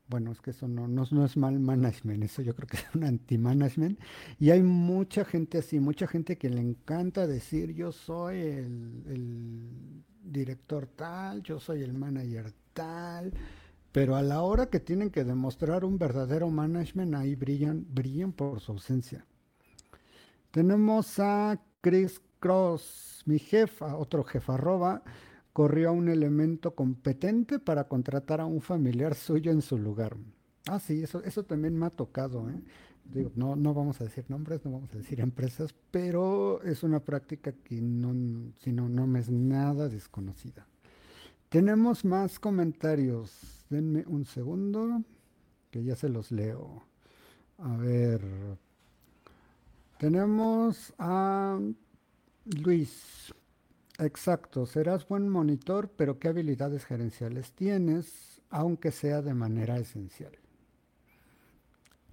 Bueno, 0.08 0.32
es 0.32 0.40
que 0.40 0.50
eso 0.50 0.66
no, 0.66 0.88
no, 0.88 1.24
es 1.24 1.36
mal 1.36 1.60
management, 1.60 2.24
eso 2.24 2.42
yo 2.42 2.54
creo 2.56 2.66
que 2.66 2.78
es 2.78 2.86
un 2.94 3.04
anti-management. 3.04 4.00
Y 4.38 4.50
hay 4.50 4.62
mucha 4.62 5.24
gente 5.24 5.58
así, 5.58 5.78
mucha 5.78 6.06
gente 6.06 6.38
que 6.38 6.48
le 6.48 6.60
encanta 6.60 7.26
decir 7.26 7.74
yo 7.74 7.92
soy 7.92 8.38
el 8.38 10.04
director 10.22 10.86
tal, 10.86 11.42
yo 11.42 11.58
soy 11.58 11.82
el 11.82 11.92
manager 11.92 12.52
tal, 12.72 13.32
pero 13.92 14.16
a 14.16 14.22
la 14.22 14.42
hora 14.42 14.66
que 14.66 14.80
tienen 14.80 15.10
que 15.10 15.24
demostrar 15.24 15.84
un 15.84 15.98
verdadero 15.98 16.48
management, 16.48 17.14
ahí 17.14 17.34
brillan, 17.34 17.86
brillan 17.92 18.32
por 18.32 18.60
su 18.60 18.72
ausencia. 18.72 19.24
Tenemos 20.50 21.18
a 21.18 21.60
Chris 21.80 22.20
Cross, 22.38 23.22
mi 23.26 23.38
jefa, 23.38 23.96
otro 23.96 24.24
jefa 24.24 24.54
arroba, 24.54 25.02
corrió 25.52 25.90
a 25.90 25.92
un 25.92 26.08
elemento 26.08 26.74
competente 26.74 27.58
para 27.58 27.88
contratar 27.88 28.40
a 28.40 28.46
un 28.46 28.60
familiar 28.60 29.14
suyo 29.14 29.50
en 29.50 29.62
su 29.62 29.78
lugar. 29.78 30.16
Ah, 30.68 30.78
sí, 30.78 31.02
eso, 31.02 31.22
eso 31.24 31.44
también 31.44 31.76
me 31.76 31.86
ha 31.86 31.90
tocado. 31.90 32.48
¿eh? 32.50 32.60
No, 33.34 33.56
no 33.56 33.74
vamos 33.74 34.00
a 34.00 34.04
decir 34.04 34.24
nombres, 34.28 34.64
no 34.64 34.70
vamos 34.70 34.92
a 34.94 34.98
decir 34.98 35.20
empresas, 35.20 35.74
pero 35.90 36.62
es 36.62 36.82
una 36.82 37.00
práctica 37.00 37.52
que 37.52 37.76
si 37.76 37.82
no, 38.72 38.88
no 38.88 39.06
me 39.06 39.20
es 39.20 39.30
nada 39.30 39.88
desconocida. 39.88 40.66
Tenemos 41.48 42.04
más 42.04 42.38
comentarios. 42.38 43.64
Denme 43.68 44.04
un 44.06 44.24
segundo, 44.24 45.02
que 45.70 45.82
ya 45.82 45.96
se 45.96 46.08
los 46.08 46.30
leo. 46.30 46.84
A 47.58 47.76
ver. 47.76 48.22
Tenemos 49.98 50.94
a 50.98 51.60
Luis, 52.46 53.34
exacto, 53.98 54.64
serás 54.64 55.06
buen 55.06 55.28
monitor, 55.28 55.90
pero 55.94 56.18
¿qué 56.18 56.28
habilidades 56.28 56.86
gerenciales 56.86 57.52
tienes, 57.52 58.40
aunque 58.48 58.92
sea 58.92 59.20
de 59.20 59.34
manera 59.34 59.76
esencial? 59.76 60.32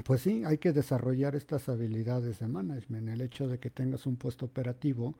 Pues 0.03 0.21
sí, 0.21 0.43
hay 0.45 0.57
que 0.57 0.73
desarrollar 0.73 1.35
estas 1.35 1.69
habilidades 1.69 2.39
de 2.39 2.47
management. 2.47 3.09
El 3.09 3.21
hecho 3.21 3.47
de 3.47 3.59
que 3.59 3.69
tengas 3.69 4.05
un 4.05 4.15
puesto 4.15 4.45
operativo 4.45 5.15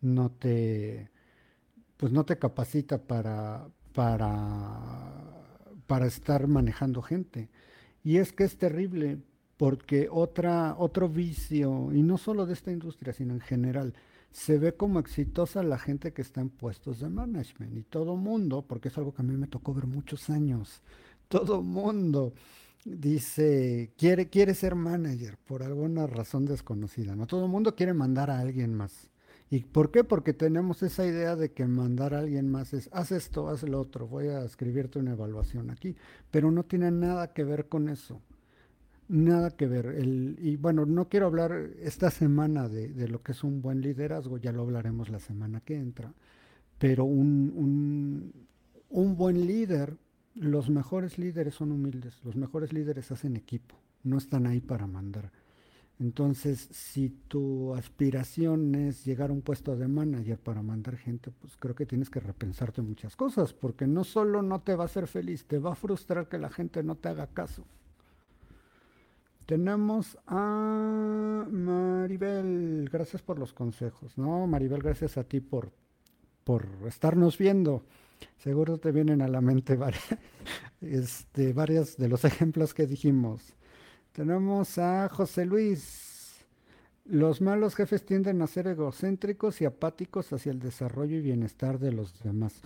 no 0.00 0.30
te, 0.30 1.10
pues 1.96 2.12
no 2.12 2.24
te 2.24 2.38
capacita 2.38 2.98
para, 2.98 3.68
para, 3.92 5.12
para 5.86 6.06
estar 6.06 6.46
manejando 6.46 7.02
gente. 7.02 7.48
Y 8.04 8.18
es 8.18 8.32
que 8.32 8.44
es 8.44 8.56
terrible, 8.56 9.18
porque 9.56 10.08
otra, 10.10 10.76
otro 10.78 11.08
vicio, 11.08 11.92
y 11.92 12.02
no 12.02 12.16
solo 12.16 12.46
de 12.46 12.52
esta 12.52 12.70
industria, 12.70 13.12
sino 13.12 13.34
en 13.34 13.40
general, 13.40 13.94
se 14.30 14.58
ve 14.58 14.74
como 14.74 15.00
exitosa 15.00 15.62
la 15.62 15.78
gente 15.78 16.12
que 16.12 16.22
está 16.22 16.40
en 16.40 16.50
puestos 16.50 17.00
de 17.00 17.08
management 17.08 17.76
y 17.76 17.82
todo 17.82 18.16
mundo, 18.16 18.64
porque 18.66 18.88
es 18.88 18.98
algo 18.98 19.12
que 19.12 19.22
a 19.22 19.24
mí 19.24 19.36
me 19.36 19.48
tocó 19.48 19.74
ver 19.74 19.86
muchos 19.86 20.30
años, 20.30 20.82
todo 21.28 21.62
mundo 21.62 22.34
dice, 22.96 23.92
quiere, 23.96 24.28
quiere 24.28 24.54
ser 24.54 24.74
manager 24.74 25.36
por 25.46 25.62
alguna 25.62 26.06
razón 26.06 26.46
desconocida, 26.46 27.14
¿no? 27.16 27.26
Todo 27.26 27.48
mundo 27.48 27.74
quiere 27.74 27.92
mandar 27.94 28.30
a 28.30 28.40
alguien 28.40 28.74
más. 28.74 29.10
¿Y 29.50 29.60
por 29.60 29.90
qué? 29.90 30.04
Porque 30.04 30.34
tenemos 30.34 30.82
esa 30.82 31.06
idea 31.06 31.34
de 31.34 31.52
que 31.52 31.66
mandar 31.66 32.14
a 32.14 32.18
alguien 32.18 32.50
más 32.50 32.74
es, 32.74 32.90
haz 32.92 33.12
esto, 33.12 33.48
haz 33.48 33.62
lo 33.62 33.80
otro, 33.80 34.06
voy 34.06 34.28
a 34.28 34.44
escribirte 34.44 34.98
una 34.98 35.12
evaluación 35.12 35.70
aquí, 35.70 35.96
pero 36.30 36.50
no 36.50 36.64
tiene 36.64 36.90
nada 36.90 37.32
que 37.32 37.44
ver 37.44 37.68
con 37.68 37.88
eso. 37.88 38.20
Nada 39.08 39.50
que 39.50 39.66
ver. 39.66 39.86
El, 39.86 40.36
y 40.38 40.56
bueno, 40.56 40.84
no 40.84 41.08
quiero 41.08 41.26
hablar 41.26 41.70
esta 41.80 42.10
semana 42.10 42.68
de, 42.68 43.08
lo 43.08 43.22
que 43.22 43.32
es 43.32 43.42
un 43.42 43.62
buen 43.62 43.80
liderazgo, 43.80 44.36
ya 44.36 44.52
lo 44.52 44.62
hablaremos 44.62 45.08
la 45.08 45.18
semana 45.18 45.60
que 45.60 45.76
entra, 45.76 46.12
pero 46.78 47.04
un, 47.04 47.52
un, 47.56 48.32
un 48.90 49.16
buen 49.16 49.46
líder, 49.46 49.96
los 50.40 50.70
mejores 50.70 51.18
líderes 51.18 51.54
son 51.54 51.72
humildes, 51.72 52.20
los 52.24 52.36
mejores 52.36 52.72
líderes 52.72 53.10
hacen 53.10 53.36
equipo, 53.36 53.76
no 54.04 54.18
están 54.18 54.46
ahí 54.46 54.60
para 54.60 54.86
mandar. 54.86 55.30
Entonces, 56.00 56.68
si 56.70 57.10
tu 57.10 57.74
aspiración 57.74 58.76
es 58.76 59.04
llegar 59.04 59.30
a 59.30 59.32
un 59.32 59.42
puesto 59.42 59.76
de 59.76 59.88
manager 59.88 60.38
para 60.38 60.62
mandar 60.62 60.96
gente, 60.96 61.32
pues 61.32 61.56
creo 61.56 61.74
que 61.74 61.86
tienes 61.86 62.08
que 62.08 62.20
repensarte 62.20 62.82
muchas 62.82 63.16
cosas, 63.16 63.52
porque 63.52 63.88
no 63.88 64.04
solo 64.04 64.40
no 64.42 64.60
te 64.60 64.76
va 64.76 64.84
a 64.84 64.86
hacer 64.86 65.08
feliz, 65.08 65.44
te 65.44 65.58
va 65.58 65.72
a 65.72 65.74
frustrar 65.74 66.28
que 66.28 66.38
la 66.38 66.50
gente 66.50 66.84
no 66.84 66.94
te 66.94 67.08
haga 67.08 67.26
caso. 67.26 67.64
Tenemos 69.44 70.16
a 70.26 71.46
Maribel, 71.50 72.88
gracias 72.92 73.22
por 73.22 73.38
los 73.38 73.52
consejos. 73.52 74.16
No, 74.16 74.46
Maribel, 74.46 74.82
gracias 74.82 75.18
a 75.18 75.24
ti 75.24 75.40
por, 75.40 75.72
por 76.44 76.68
estarnos 76.86 77.38
viendo. 77.38 77.82
Seguro 78.38 78.78
te 78.78 78.92
vienen 78.92 79.22
a 79.22 79.28
la 79.28 79.40
mente 79.40 79.78
este, 80.80 81.52
varias 81.52 81.96
de 81.96 82.08
los 82.08 82.24
ejemplos 82.26 82.74
que 82.74 82.86
dijimos. 82.86 83.54
Tenemos 84.12 84.78
a 84.78 85.08
José 85.08 85.44
Luis. 85.44 86.46
Los 87.04 87.40
malos 87.40 87.74
jefes 87.74 88.04
tienden 88.04 88.42
a 88.42 88.46
ser 88.46 88.66
egocéntricos 88.66 89.60
y 89.60 89.64
apáticos 89.64 90.32
hacia 90.32 90.52
el 90.52 90.58
desarrollo 90.58 91.16
y 91.16 91.22
bienestar 91.22 91.78
de 91.78 91.92
los 91.92 92.22
demás. 92.22 92.60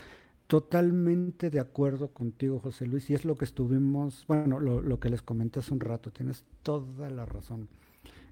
Totalmente 0.46 1.48
de 1.48 1.60
acuerdo 1.60 2.08
contigo, 2.08 2.58
José 2.58 2.86
Luis, 2.86 3.08
y 3.08 3.14
es 3.14 3.24
lo 3.24 3.36
que 3.36 3.44
estuvimos, 3.44 4.24
bueno, 4.26 4.60
lo, 4.60 4.98
que 5.00 5.08
les 5.08 5.22
comenté 5.22 5.60
hace 5.60 5.72
un 5.72 5.80
rato, 5.80 6.10
tienes 6.10 6.44
toda 6.62 7.08
la 7.08 7.24
razón. 7.24 7.68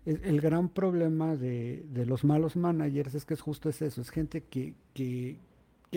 el 0.05 0.41
gran 0.41 0.69
problema 0.69 1.37
de, 1.37 1.87
los 2.07 2.25
malos 2.25 2.57
managers 2.57 3.15
es 3.15 3.25
que 3.25 3.35
es 3.35 3.41
justo 3.41 3.69
eso, 3.69 3.87
es 3.87 4.11
gente 4.11 4.43
que, 4.43 5.39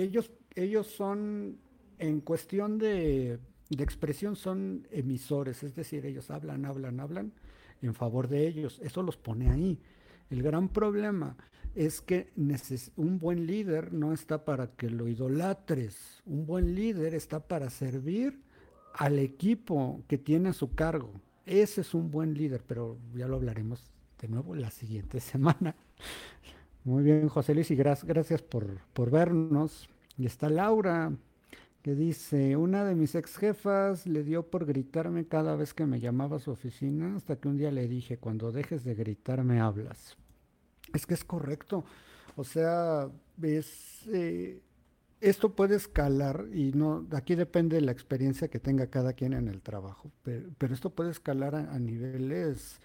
ellos, 0.01 0.31
ellos 0.55 0.87
son, 0.87 1.57
en 1.99 2.21
cuestión 2.21 2.77
de, 2.77 3.39
de, 3.69 3.83
expresión, 3.83 4.35
son 4.35 4.87
emisores, 4.91 5.63
es 5.63 5.75
decir, 5.75 6.05
ellos 6.05 6.31
hablan, 6.31 6.65
hablan, 6.65 6.99
hablan 6.99 7.33
en 7.81 7.93
favor 7.93 8.27
de 8.27 8.47
ellos, 8.47 8.79
eso 8.83 9.03
los 9.03 9.17
pone 9.17 9.49
ahí. 9.49 9.79
El 10.29 10.41
gran 10.41 10.69
problema 10.69 11.35
es 11.75 12.01
que 12.01 12.31
un 12.95 13.19
buen 13.19 13.45
líder 13.45 13.93
no 13.93 14.13
está 14.13 14.45
para 14.45 14.67
que 14.67 14.89
lo 14.89 15.07
idolatres, 15.07 16.21
un 16.25 16.45
buen 16.45 16.75
líder 16.75 17.13
está 17.15 17.39
para 17.39 17.69
servir 17.69 18.39
al 18.93 19.19
equipo 19.19 20.03
que 20.07 20.17
tiene 20.17 20.49
a 20.49 20.53
su 20.53 20.73
cargo. 20.75 21.11
Ese 21.45 21.81
es 21.81 21.93
un 21.93 22.11
buen 22.11 22.35
líder, 22.35 22.63
pero 22.65 22.97
ya 23.15 23.27
lo 23.27 23.35
hablaremos 23.35 23.91
de 24.21 24.27
nuevo 24.27 24.55
la 24.55 24.71
siguiente 24.71 25.19
semana. 25.19 25.75
Muy 26.85 27.03
bien, 27.03 27.29
José 27.29 27.53
Luis, 27.53 27.71
y 27.71 27.75
gracias 27.75 28.41
por, 28.41 28.65
por 28.93 29.09
vernos. 29.09 29.89
Y 30.17 30.25
está 30.25 30.49
Laura, 30.49 31.11
que 31.81 31.95
dice, 31.95 32.55
una 32.55 32.85
de 32.85 32.95
mis 32.95 33.15
ex 33.15 33.37
jefas 33.37 34.05
le 34.05 34.23
dio 34.23 34.43
por 34.49 34.65
gritarme 34.65 35.25
cada 35.25 35.55
vez 35.55 35.73
que 35.73 35.85
me 35.85 35.99
llamaba 35.99 36.37
a 36.37 36.39
su 36.39 36.51
oficina, 36.51 37.15
hasta 37.15 37.37
que 37.37 37.47
un 37.47 37.57
día 37.57 37.71
le 37.71 37.87
dije, 37.87 38.17
cuando 38.17 38.51
dejes 38.51 38.83
de 38.83 38.95
gritar 38.95 39.43
me 39.43 39.59
hablas. 39.59 40.17
Es 40.93 41.05
que 41.05 41.13
es 41.13 41.23
correcto. 41.23 41.83
O 42.35 42.43
sea, 42.43 43.09
es, 43.41 44.07
eh, 44.07 44.61
esto 45.23 45.55
puede 45.55 45.75
escalar 45.75 46.47
y 46.53 46.71
no, 46.73 47.07
aquí 47.11 47.35
depende 47.35 47.77
de 47.77 47.81
la 47.81 47.91
experiencia 47.91 48.49
que 48.49 48.59
tenga 48.59 48.87
cada 48.87 49.13
quien 49.13 49.33
en 49.33 49.47
el 49.47 49.61
trabajo, 49.61 50.11
pero, 50.23 50.73
esto 50.73 50.89
puede 50.89 51.11
escalar 51.11 51.55
a, 51.55 51.79
niveles 51.79 52.81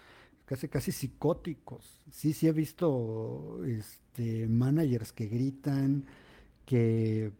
casi 0.49 0.67
casi 0.67 0.91
psicóticos. 0.91 2.01
Sí, 2.09 2.33
sí 2.33 2.47
he 2.47 2.51
visto 2.51 3.63
este, 3.65 4.47
managers 4.47 5.13
que 5.13 5.27
gritan, 5.27 6.05
que, 6.65 7.31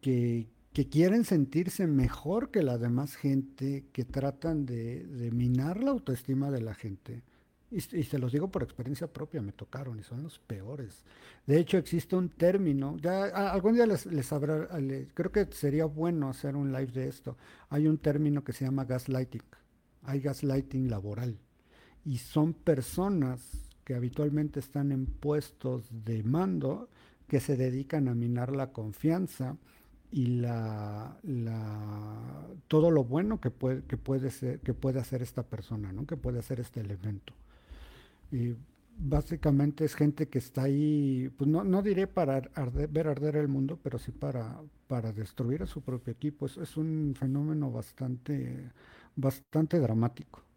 que, 0.00 0.46
quieren 0.90 1.24
sentirse 1.24 1.86
mejor 1.86 2.50
que 2.50 2.62
la 2.62 2.78
demás 2.78 3.16
gente, 3.16 3.84
que 3.92 4.04
tratan 4.06 4.64
de, 4.64 5.04
de 5.04 5.30
minar 5.30 5.82
la 5.82 5.90
autoestima 5.90 6.50
de 6.50 6.62
la 6.62 6.72
gente. 6.72 7.22
Y, 7.70 7.80
se 7.80 8.18
los 8.18 8.32
digo 8.32 8.50
por 8.50 8.62
experiencia 8.62 9.12
propia, 9.12 9.42
me 9.42 9.52
tocaron 9.52 9.98
y 9.98 10.02
son 10.02 10.22
los 10.22 10.38
peores. 10.38 11.04
De 11.46 11.58
hecho, 11.60 11.76
existe 11.76 12.16
un 12.16 12.30
término, 12.30 12.96
ya 12.96 13.24
algún 13.52 13.74
día 13.74 13.84
les, 13.84 14.06
les 14.06 14.32
habrá, 14.32 14.68
creo 15.12 15.32
que 15.32 15.44
sería 15.52 15.84
bueno 15.84 16.30
hacer 16.30 16.56
un 16.56 16.72
live 16.72 16.92
de 16.92 17.08
esto. 17.08 17.36
Hay 17.68 17.86
un 17.88 17.98
término 17.98 18.42
que 18.42 18.54
se 18.54 18.64
llama 18.64 18.86
gaslighting, 18.86 19.42
hay 20.04 20.20
gaslighting 20.20 20.88
laboral. 20.88 21.38
Y 22.08 22.16
son 22.16 22.54
personas 22.54 23.68
que 23.84 23.94
habitualmente 23.94 24.60
están 24.60 24.92
en 24.92 25.04
puestos 25.04 25.90
de 26.06 26.22
mando 26.22 26.88
que 27.26 27.38
se 27.38 27.54
dedican 27.54 28.08
a 28.08 28.14
minar 28.14 28.56
la 28.56 28.72
confianza 28.72 29.58
y 30.10 30.40
la, 30.40 31.18
todo 32.66 32.90
lo 32.90 33.04
bueno 33.04 33.42
que 33.42 33.50
puede, 33.50 33.82
que 33.82 33.98
puede, 33.98 34.30
ser, 34.30 34.60
que 34.60 34.72
puede 34.72 35.00
hacer 35.00 35.20
esta 35.20 35.42
persona, 35.42 35.92
¿no? 35.92 36.06
que 36.06 36.16
puede 36.16 36.38
hacer 36.38 36.60
este 36.60 36.80
elemento. 36.80 37.34
Y 38.32 38.54
básicamente 38.96 39.84
es 39.84 39.94
gente 39.94 40.28
que 40.28 40.38
está 40.38 40.62
ahí, 40.62 41.30
pues 41.36 41.50
no, 41.50 41.62
no 41.62 41.82
diré 41.82 42.06
para 42.06 42.40
ver 42.88 43.08
arder 43.08 43.36
el 43.36 43.48
mundo, 43.48 43.78
pero 43.82 43.98
sí 43.98 44.12
para, 44.12 44.58
para 44.86 45.12
destruir 45.12 45.62
a 45.62 45.66
su 45.66 45.82
propio 45.82 46.14
equipo. 46.14 46.46
Es, 46.46 46.56
es 46.56 46.78
un 46.78 47.14
fenómeno 47.14 47.70
bastante, 47.70 48.70
bastante 49.14 49.78
dramático. 49.78 50.47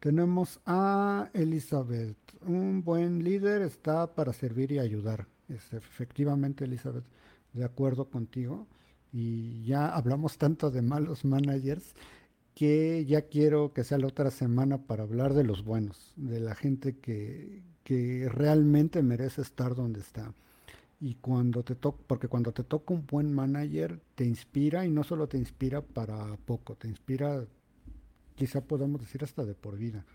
Tenemos 0.00 0.60
a 0.64 1.28
Elizabeth. 1.34 2.16
Un 2.46 2.82
buen 2.82 3.22
líder 3.22 3.60
está 3.62 4.14
para 4.14 4.32
servir 4.32 4.72
y 4.72 4.78
ayudar. 4.78 5.26
Es 5.48 5.72
efectivamente, 5.74 6.64
Elizabeth, 6.64 7.04
de 7.52 7.64
acuerdo 7.64 8.06
contigo. 8.06 8.66
Y 9.12 9.62
ya 9.64 9.88
hablamos 9.94 10.38
tanto 10.38 10.70
de 10.70 10.82
malos 10.82 11.24
managers 11.24 11.94
que 12.54 13.04
ya 13.06 13.22
quiero 13.22 13.72
que 13.72 13.84
sea 13.84 13.98
la 13.98 14.06
otra 14.06 14.30
semana 14.30 14.78
para 14.78 15.02
hablar 15.02 15.34
de 15.34 15.44
los 15.44 15.64
buenos, 15.64 16.12
de 16.16 16.40
la 16.40 16.54
gente 16.54 16.96
que, 16.98 17.62
realmente 18.32 19.02
merece 19.02 19.42
estar 19.42 19.74
donde 19.74 20.00
está. 20.00 20.32
Y 21.00 21.16
cuando 21.16 21.64
te 21.64 21.74
toca, 21.74 21.98
porque 22.06 22.28
cuando 22.28 22.52
te 22.52 22.62
toca 22.62 22.94
un 22.94 23.04
buen 23.04 23.32
manager, 23.32 24.00
te 24.14 24.24
inspira 24.24 24.86
y 24.86 24.90
no 24.90 25.02
solo 25.02 25.26
te 25.26 25.38
inspira 25.38 25.82
para 25.82 26.36
poco, 26.44 26.76
te 26.76 26.86
inspira, 26.86 27.44
quizá 28.40 28.62
podamos 28.62 29.02
decir 29.02 29.22
hasta 29.22 29.44
de 29.44 29.54
por 29.54 29.76
vida. 29.76 30.06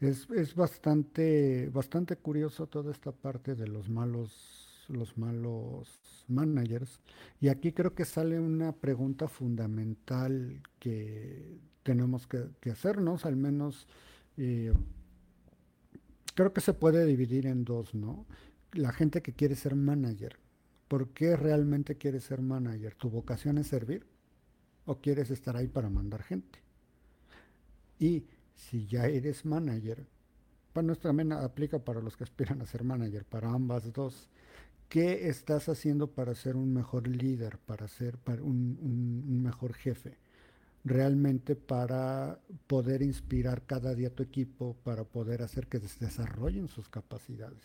Es, 0.00 0.28
es 0.30 0.56
bastante, 0.56 1.70
bastante 1.72 2.16
curioso 2.16 2.66
toda 2.66 2.90
esta 2.90 3.12
parte 3.12 3.54
de 3.54 3.68
los 3.68 3.88
malos 3.88 4.64
los 4.88 5.16
malos 5.16 5.88
managers. 6.26 7.00
Y 7.40 7.48
aquí 7.48 7.70
creo 7.70 7.94
que 7.94 8.04
sale 8.04 8.40
una 8.40 8.72
pregunta 8.72 9.28
fundamental 9.28 10.60
que 10.80 11.56
tenemos 11.84 12.26
que, 12.26 12.70
hacernos, 12.70 13.24
al 13.26 13.36
menos 13.36 13.86
eh, 14.36 14.72
creo 16.34 16.52
que 16.52 16.60
se 16.60 16.74
puede 16.74 17.06
dividir 17.06 17.46
en 17.46 17.64
dos, 17.64 17.94
¿no? 17.94 18.26
La 18.72 18.92
gente 18.92 19.22
que 19.22 19.34
quiere 19.34 19.54
ser 19.54 19.76
manager. 19.76 20.36
¿Por 20.88 21.10
qué 21.10 21.36
realmente 21.36 21.96
quieres 21.96 22.24
ser 22.24 22.42
manager? 22.42 22.96
¿Tu 22.96 23.08
vocación 23.08 23.58
es 23.58 23.68
servir? 23.68 24.04
¿O 24.84 24.96
quieres 24.96 25.30
estar 25.30 25.56
ahí 25.56 25.68
para 25.68 25.88
mandar 25.88 26.22
gente? 26.22 26.63
Y 27.98 28.24
si 28.54 28.86
ya 28.86 29.06
eres 29.06 29.44
manager, 29.44 30.06
bueno, 30.74 30.92
esto 30.92 31.08
también 31.08 31.32
aplica 31.32 31.78
para 31.78 32.00
los 32.00 32.16
que 32.16 32.24
aspiran 32.24 32.60
a 32.60 32.66
ser 32.66 32.82
manager, 32.82 33.24
para 33.24 33.50
ambas 33.50 33.92
dos. 33.92 34.28
¿Qué 34.88 35.28
estás 35.28 35.68
haciendo 35.68 36.08
para 36.08 36.34
ser 36.34 36.56
un 36.56 36.72
mejor 36.72 37.06
líder, 37.06 37.58
para 37.58 37.88
ser 37.88 38.18
un, 38.42 39.42
mejor 39.42 39.74
jefe? 39.74 40.18
Realmente 40.84 41.56
para 41.56 42.40
poder 42.66 43.02
inspirar 43.02 43.62
cada 43.66 43.94
día 43.94 44.08
a 44.08 44.14
tu 44.14 44.22
equipo, 44.22 44.76
para 44.84 45.04
poder 45.04 45.42
hacer 45.42 45.68
que 45.68 45.78
desarrollen 45.78 46.68
sus 46.68 46.88
capacidades. 46.88 47.62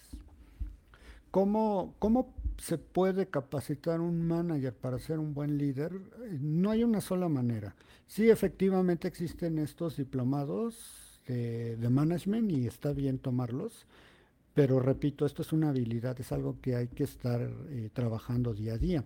¿Cómo, 1.31 1.95
¿Cómo, 1.99 2.33
se 2.57 2.77
puede 2.77 3.27
capacitar 3.27 4.01
un 4.01 4.27
manager 4.27 4.73
para 4.73 4.99
ser 4.99 5.19
un 5.19 5.33
buen 5.33 5.57
líder? 5.57 5.93
No 6.41 6.71
hay 6.71 6.83
una 6.83 6.99
sola 6.99 7.29
manera. 7.29 7.75
Sí, 8.05 8.29
efectivamente 8.29 9.07
existen 9.07 9.59
estos 9.59 9.95
diplomados 9.97 11.09
de 11.29 11.89
management 11.89 12.51
y 12.51 12.65
está 12.65 12.91
bien 12.91 13.19
tomarlos, 13.19 13.85
pero 14.55 14.79
repito, 14.79 15.25
esto 15.25 15.43
es 15.43 15.53
una 15.53 15.69
habilidad, 15.69 16.19
es 16.19 16.31
algo 16.31 16.57
que 16.59 16.75
hay 16.75 16.87
que 16.87 17.03
estar 17.03 17.39
eh, 17.69 17.89
trabajando 17.93 18.53
día 18.53 18.73
a 18.73 18.77
día. 18.77 19.05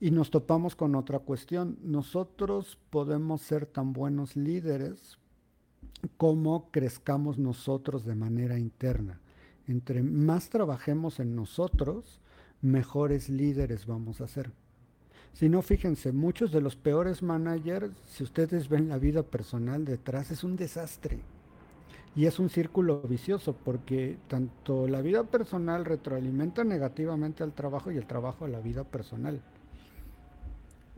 Y 0.00 0.10
nos 0.10 0.30
topamos 0.30 0.74
con 0.76 0.94
otra 0.94 1.18
cuestión. 1.20 1.78
Nosotros 1.82 2.78
podemos 2.90 3.42
ser 3.42 3.66
tan 3.66 3.92
buenos 3.92 4.36
líderes 4.36 5.18
como 6.16 6.70
crezcamos 6.70 7.38
nosotros 7.38 8.04
de 8.04 8.14
manera 8.14 8.58
interna. 8.58 9.20
Entre 9.68 10.02
más 10.02 10.48
trabajemos 10.48 11.20
en 11.20 11.36
nosotros, 11.36 12.20
mejores 12.62 13.28
líderes 13.28 13.86
vamos 13.86 14.20
a 14.20 14.26
ser. 14.26 14.50
Si 15.32 15.48
no, 15.48 15.62
fíjense, 15.62 16.12
muchos 16.12 16.52
de 16.52 16.60
los 16.60 16.76
peores 16.76 17.22
managers, 17.22 17.94
si 18.06 18.22
ustedes 18.24 18.68
ven 18.68 18.88
la 18.88 18.98
vida 18.98 19.22
personal 19.22 19.84
detrás, 19.84 20.30
es 20.30 20.44
un 20.44 20.56
desastre. 20.56 21.20
Y 22.14 22.26
es 22.26 22.38
un 22.38 22.50
círculo 22.50 23.00
vicioso 23.02 23.54
porque 23.54 24.18
tanto 24.28 24.86
la 24.86 25.00
vida 25.00 25.24
personal 25.24 25.86
retroalimenta 25.86 26.62
negativamente 26.62 27.42
al 27.42 27.54
trabajo 27.54 27.90
y 27.90 27.96
el 27.96 28.06
trabajo 28.06 28.44
a 28.44 28.48
la 28.48 28.60
vida 28.60 28.84
personal. 28.84 29.40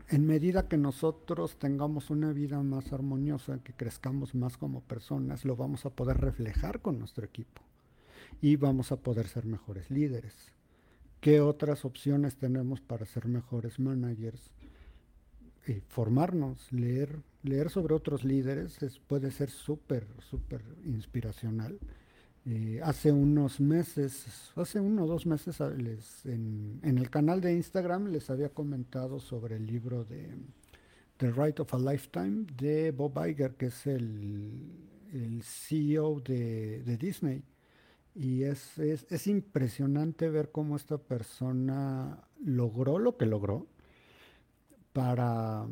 En 0.09 0.27
medida 0.27 0.67
que 0.67 0.77
nosotros 0.77 1.55
tengamos 1.57 2.09
una 2.09 2.33
vida 2.33 2.61
más 2.61 2.91
armoniosa, 2.91 3.59
que 3.63 3.73
crezcamos 3.73 4.35
más 4.35 4.57
como 4.57 4.81
personas, 4.81 5.45
lo 5.45 5.55
vamos 5.55 5.85
a 5.85 5.89
poder 5.89 6.17
reflejar 6.17 6.81
con 6.81 6.99
nuestro 6.99 7.25
equipo 7.25 7.61
y 8.41 8.55
vamos 8.55 8.91
a 8.91 8.97
poder 8.97 9.27
ser 9.27 9.45
mejores 9.45 9.89
líderes. 9.89 10.33
¿Qué 11.19 11.41
otras 11.41 11.85
opciones 11.85 12.37
tenemos 12.37 12.81
para 12.81 13.05
ser 13.05 13.27
mejores 13.27 13.79
managers? 13.79 14.51
Formarnos, 15.87 16.71
leer, 16.71 17.23
leer 17.41 17.71
sobre 17.71 17.95
otros 17.95 18.23
líderes 18.23 18.77
puede 19.07 19.31
ser 19.31 19.49
súper, 19.49 20.05
súper 20.19 20.61
inspiracional. 20.85 21.79
Eh, 22.47 22.79
hace 22.83 23.11
unos 23.11 23.59
meses, 23.59 24.51
hace 24.55 24.79
uno 24.79 25.05
o 25.05 25.07
dos 25.07 25.25
meses 25.25 25.59
ah, 25.61 25.71
en, 25.75 26.79
el 26.83 27.09
canal 27.09 27.41
de 27.41 27.53
Instagram 27.53 28.09
les 28.09 28.29
había 28.29 28.49
comentado 28.49 29.19
sobre 29.19 29.55
el 29.55 29.65
libro 29.65 30.03
de 30.05 30.29
The 31.17 31.31
Right 31.31 31.59
of 31.59 31.73
a 31.73 31.79
Lifetime 31.79 32.45
de 32.55 32.91
Bob 32.91 33.17
Iger, 33.25 33.55
que 33.55 33.67
es 33.67 33.87
el, 33.87 35.41
CEO 35.41 36.19
de, 36.19 36.97
Disney. 36.97 37.41
Y 38.15 38.43
es, 38.43 38.79
es 38.79 39.27
impresionante 39.27 40.29
ver 40.29 40.51
cómo 40.51 40.77
esta 40.77 40.97
persona 40.97 42.27
logró 42.43 42.97
lo 42.97 43.17
que 43.17 43.25
logró 43.25 43.67
para 44.93 45.67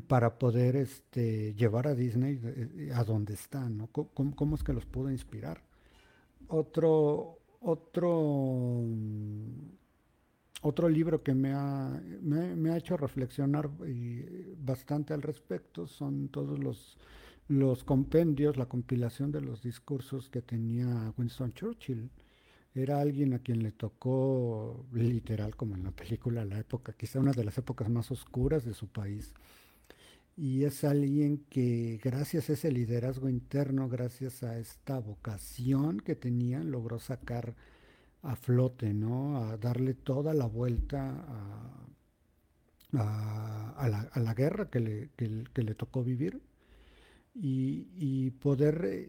para 0.00 0.38
poder 0.38 0.76
este, 0.76 1.54
llevar 1.54 1.86
a 1.86 1.94
Disney 1.94 2.40
eh, 2.42 2.90
a 2.94 3.04
donde 3.04 3.34
está, 3.34 3.68
¿no? 3.68 3.88
¿Cómo, 3.88 4.56
es 4.56 4.62
que 4.62 4.72
los 4.72 4.86
pudo 4.86 5.10
inspirar? 5.10 5.62
Otro, 6.48 7.38
otro, 7.60 8.82
otro 10.62 10.88
libro 10.88 11.22
que 11.22 11.34
me 11.34 11.52
ha, 11.52 12.00
me, 12.22 12.70
ha 12.70 12.76
hecho 12.76 12.96
reflexionar 12.96 13.70
bastante 14.58 15.12
al 15.14 15.22
respecto 15.22 15.86
son 15.86 16.28
todos 16.28 16.58
los, 16.58 16.98
los 17.48 17.84
compendios, 17.84 18.56
la 18.56 18.66
compilación 18.66 19.32
de 19.32 19.40
los 19.40 19.62
discursos 19.62 20.30
que 20.30 20.42
tenía 20.42 21.12
Winston 21.16 21.52
Churchill. 21.52 22.10
Era 22.74 23.00
alguien 23.00 23.34
a 23.34 23.40
quien 23.40 23.62
le 23.62 23.72
tocó, 23.72 24.86
literal, 24.92 25.56
como 25.56 25.74
en 25.76 25.84
la 25.84 25.90
película, 25.90 26.44
la 26.44 26.58
época, 26.58 26.94
quizá 26.94 27.20
una 27.20 27.32
de 27.32 27.44
las 27.44 27.58
épocas 27.58 27.90
más 27.90 28.10
oscuras 28.10 28.64
de 28.64 28.72
su 28.72 28.88
país 28.88 29.34
y 30.36 30.64
es 30.64 30.84
alguien 30.84 31.44
que 31.50 32.00
gracias 32.02 32.48
a 32.48 32.54
ese 32.54 32.72
liderazgo 32.72 33.28
interno, 33.28 33.88
gracias 33.88 34.42
a 34.42 34.58
esta 34.58 34.98
vocación 34.98 36.00
que 36.00 36.14
tenía, 36.16 36.60
logró 36.64 36.98
sacar 36.98 37.54
a 38.22 38.36
flote, 38.36 38.94
¿no? 38.94 39.44
A 39.44 39.56
darle 39.58 39.94
toda 39.94 40.32
la 40.32 40.46
vuelta 40.46 41.24
a, 42.94 43.88
la, 43.88 44.34
guerra 44.34 44.70
que 44.70 44.80
le, 44.80 45.10
le, 45.18 45.74
tocó 45.74 46.02
vivir 46.02 46.40
y, 47.34 48.30
poder 48.42 48.84
eh, 48.84 49.08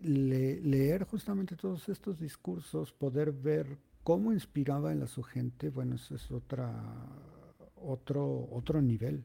leer 0.64 1.04
justamente 1.06 1.56
todos 1.56 1.90
estos 1.90 2.20
discursos, 2.20 2.94
poder 2.94 3.32
ver 3.32 3.78
cómo 4.04 4.32
inspiraba 4.32 4.92
en 4.92 5.00
la 5.00 5.08
su 5.08 5.24
gente, 5.24 5.70
bueno, 5.70 5.96
eso 5.96 6.16
es 6.16 6.32
otra, 6.32 6.74
otro, 7.76 8.48
otro 8.52 8.82
nivel. 8.82 9.24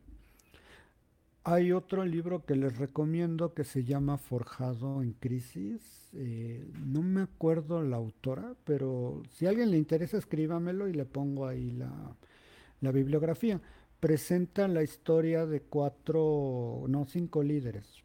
Hay 1.44 1.72
otro 1.72 2.04
libro 2.04 2.44
que 2.44 2.56
les 2.56 2.76
recomiendo 2.76 3.54
que 3.54 3.64
se 3.64 3.82
llama 3.82 4.18
Forjado 4.18 5.02
en 5.02 5.12
Crisis. 5.14 6.10
Eh, 6.12 6.70
no 6.84 7.00
me 7.00 7.22
acuerdo 7.22 7.82
la 7.82 7.96
autora, 7.96 8.54
pero 8.64 9.22
si 9.30 9.46
a 9.46 9.48
alguien 9.48 9.70
le 9.70 9.78
interesa, 9.78 10.18
escríbamelo 10.18 10.88
y 10.88 10.92
le 10.92 11.06
pongo 11.06 11.46
ahí 11.46 11.70
la, 11.70 12.92
bibliografía. 12.92 13.62
Presenta 13.98 14.68
la 14.68 14.82
historia 14.82 15.46
de 15.46 15.62
cuatro, 15.62 16.84
no, 16.86 17.06
cinco 17.06 17.42
líderes. 17.42 18.04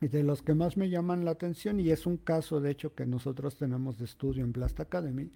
De 0.00 0.22
los 0.22 0.42
que 0.42 0.54
más 0.54 0.76
me 0.76 0.90
llaman 0.90 1.24
la 1.24 1.32
atención, 1.32 1.80
y 1.80 1.90
es 1.90 2.06
un 2.06 2.18
caso 2.18 2.60
de 2.60 2.70
hecho 2.70 2.94
que 2.94 3.06
nosotros 3.06 3.56
tenemos 3.56 3.98
de 3.98 4.04
estudio 4.04 4.44
en 4.44 4.52
Blast 4.52 4.78
Academy, 4.80 5.30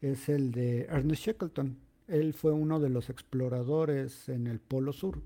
es 0.00 0.28
el 0.28 0.50
de 0.50 0.82
Ernest 0.82 1.24
Shackleton. 1.24 1.76
Él 2.08 2.32
fue 2.34 2.52
uno 2.52 2.80
de 2.80 2.88
los 2.88 3.10
exploradores 3.10 4.28
en 4.28 4.46
el 4.46 4.58
Polo 4.58 4.92
Sur 4.92 5.20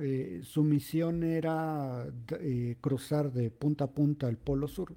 eh, 0.00 0.42
su 0.44 0.62
misión 0.62 1.24
era 1.24 2.06
eh, 2.40 2.76
cruzar 2.80 3.32
de 3.32 3.50
punta 3.50 3.84
a 3.84 3.90
punta 3.90 4.28
el 4.28 4.36
Polo 4.36 4.68
Sur 4.68 4.94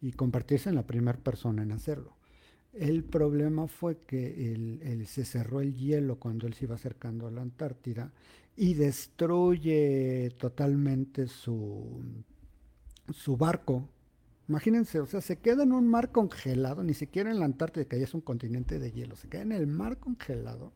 y 0.00 0.12
convertirse 0.12 0.68
en 0.68 0.76
la 0.76 0.86
primera 0.86 1.18
persona 1.18 1.62
en 1.62 1.72
hacerlo. 1.72 2.16
El 2.72 3.02
problema 3.04 3.66
fue 3.66 3.98
que 3.98 5.04
se 5.06 5.24
cerró 5.24 5.60
el 5.60 5.74
hielo 5.74 6.16
cuando 6.16 6.46
él 6.46 6.54
se 6.54 6.64
iba 6.64 6.76
acercando 6.76 7.26
a 7.26 7.30
la 7.30 7.42
Antártida 7.42 8.12
y 8.56 8.74
destruye 8.74 10.30
totalmente 10.38 11.26
su, 11.26 12.02
su 13.12 13.36
barco. 13.36 13.88
Imagínense, 14.48 15.00
o 15.00 15.06
sea, 15.06 15.20
se 15.20 15.38
queda 15.38 15.62
en 15.62 15.72
un 15.72 15.88
mar 15.88 16.10
congelado, 16.10 16.82
ni 16.82 16.94
siquiera 16.94 17.30
en 17.30 17.38
la 17.38 17.46
Antártida, 17.46 17.84
que 17.84 17.98
ya 17.98 18.04
es 18.04 18.14
un 18.14 18.20
continente 18.20 18.78
de 18.78 18.92
hielo, 18.92 19.16
se 19.16 19.28
queda 19.28 19.42
en 19.42 19.52
el 19.52 19.66
mar 19.66 19.98
congelado, 19.98 20.72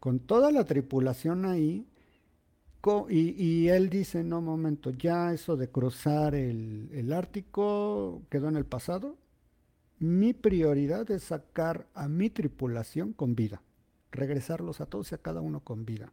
con 0.00 0.18
toda 0.18 0.50
la 0.52 0.64
tripulación 0.64 1.46
ahí, 1.46 1.86
y, 3.08 3.66
él 3.68 3.90
dice, 3.90 4.22
no, 4.22 4.40
momento, 4.40 4.90
ya 4.90 5.32
eso 5.32 5.56
de 5.56 5.68
cruzar 5.68 6.36
el, 6.36 7.12
Ártico 7.12 8.22
quedó 8.30 8.48
en 8.48 8.56
el 8.56 8.64
pasado. 8.64 9.16
Mi 9.98 10.32
prioridad 10.34 11.10
es 11.10 11.24
sacar 11.24 11.88
a 11.94 12.06
mi 12.06 12.30
tripulación 12.30 13.12
con 13.12 13.34
vida, 13.34 13.60
regresarlos 14.12 14.80
a 14.80 14.86
todos 14.86 15.10
y 15.10 15.16
a 15.16 15.18
cada 15.18 15.40
uno 15.40 15.60
con 15.60 15.84
vida 15.84 16.12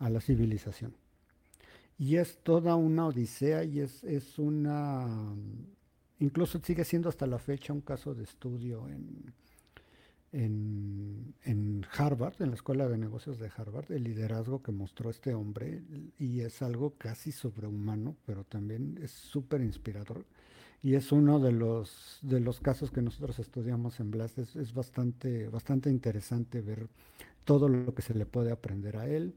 a 0.00 0.10
la 0.10 0.20
civilización. 0.20 0.94
Y 1.96 2.16
es 2.16 2.38
toda 2.42 2.74
una 2.74 3.06
odisea 3.06 3.62
y 3.62 3.80
es, 3.80 4.02
es 4.02 4.38
una, 4.38 5.06
incluso 6.18 6.58
sigue 6.60 6.84
siendo 6.84 7.08
hasta 7.08 7.26
la 7.26 7.38
fecha 7.38 7.72
un 7.72 7.82
caso 7.82 8.14
de 8.14 8.24
estudio 8.24 8.88
en, 8.88 9.32
en, 10.32 11.86
Harvard, 11.96 12.40
en 12.40 12.50
la 12.50 12.54
Escuela 12.54 12.88
de 12.88 12.98
Negocios 12.98 13.38
de 13.38 13.50
Harvard, 13.54 13.90
el 13.90 14.04
liderazgo 14.04 14.62
que 14.62 14.72
mostró 14.72 15.10
este 15.10 15.34
hombre 15.34 15.82
y 16.18 16.40
es 16.40 16.62
algo 16.62 16.94
casi 16.96 17.32
sobrehumano, 17.32 18.16
pero 18.26 18.44
también 18.44 18.98
es 19.02 19.10
súper 19.10 19.60
inspirador. 19.60 20.24
Y 20.82 20.94
es 20.94 21.12
uno 21.12 21.40
de 21.40 21.52
los, 21.52 22.18
de 22.22 22.40
los 22.40 22.60
casos 22.60 22.90
que 22.90 23.02
nosotros 23.02 23.38
estudiamos 23.38 24.00
en 24.00 24.10
Blast. 24.10 24.38
Es, 24.38 24.72
bastante, 24.72 25.48
bastante 25.48 25.90
interesante 25.90 26.62
ver 26.62 26.88
todo 27.44 27.68
lo 27.68 27.94
que 27.94 28.00
se 28.00 28.14
le 28.14 28.24
puede 28.24 28.50
aprender 28.50 28.96
a 28.96 29.06
él. 29.06 29.34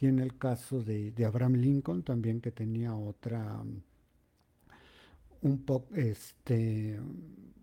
Tiene 0.00 0.22
el 0.22 0.38
caso 0.38 0.82
de, 0.82 1.12
Abraham 1.26 1.56
Lincoln 1.56 2.02
también, 2.02 2.40
que 2.40 2.50
tenía 2.50 2.94
otra, 2.94 3.62
un 5.42 5.58
poco, 5.58 5.94
este, 5.94 6.98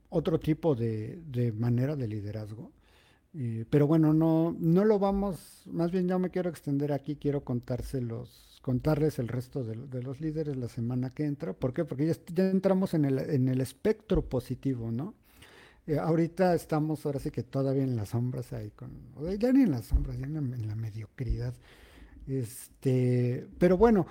otro 0.10 0.40
tipo 0.40 0.76
de, 0.76 1.52
manera 1.58 1.96
de 1.96 2.08
liderazgo. 2.08 2.72
pero 3.72 3.88
bueno, 3.88 4.14
no, 4.14 4.56
no 4.60 4.86
lo 4.86 5.00
vamos, 5.00 5.64
más 5.66 5.90
bien 5.90 6.08
ya 6.08 6.20
me 6.20 6.30
quiero 6.30 6.52
extender 6.52 6.94
aquí, 6.94 7.16
quiero 7.16 7.44
contárselos, 7.44 8.60
contarles 8.62 9.18
el 9.18 9.30
resto 9.30 9.64
de, 9.64 10.04
los 10.04 10.22
líderes 10.22 10.58
la 10.58 10.70
semana 10.70 11.10
que 11.10 11.26
entra. 11.26 11.54
¿Por 11.54 11.74
qué? 11.74 11.86
Porque 11.86 12.06
ya, 12.06 12.50
entramos 12.52 12.94
en 12.94 13.06
el, 13.06 13.18
en 13.18 13.48
el, 13.48 13.62
espectro 13.62 14.30
positivo, 14.30 14.92
¿no? 14.92 15.16
Eh, 15.88 15.98
ahorita 15.98 16.54
estamos 16.54 17.04
ahora 17.04 17.18
sí 17.18 17.32
que 17.32 17.42
todavía 17.42 17.82
en 17.82 17.96
las 17.96 18.10
sombras 18.10 18.54
ahí, 18.54 18.70
con, 18.70 18.92
ya 19.40 19.52
ni 19.52 19.64
en 19.64 19.72
las 19.72 19.86
sombras, 19.86 20.20
ya 20.20 20.28
en 20.28 20.68
la 20.68 20.76
mediocridad. 20.76 21.56
Este, 22.28 23.48
pero 23.58 23.78
bueno, 23.78 24.06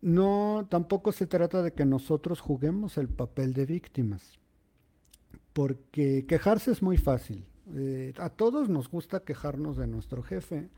no, 0.00 0.66
tampoco 0.70 1.12
se 1.12 1.26
trata 1.26 1.62
de 1.62 1.72
que 1.72 1.84
nosotros 1.84 2.40
juguemos 2.40 2.96
el 2.96 3.08
papel 3.08 3.52
de 3.52 3.66
víctimas 3.66 4.38
porque 5.56 6.26
quejarse 6.26 6.70
es 6.70 6.82
muy 6.82 6.98
fácil. 6.98 7.46
Eh, 7.74 8.12
a 8.18 8.28
todos 8.28 8.68
nos 8.68 8.90
gusta 8.90 9.20
quejarnos 9.20 9.78
de 9.78 9.86
nuestro 9.86 10.22
jefe 10.22 10.68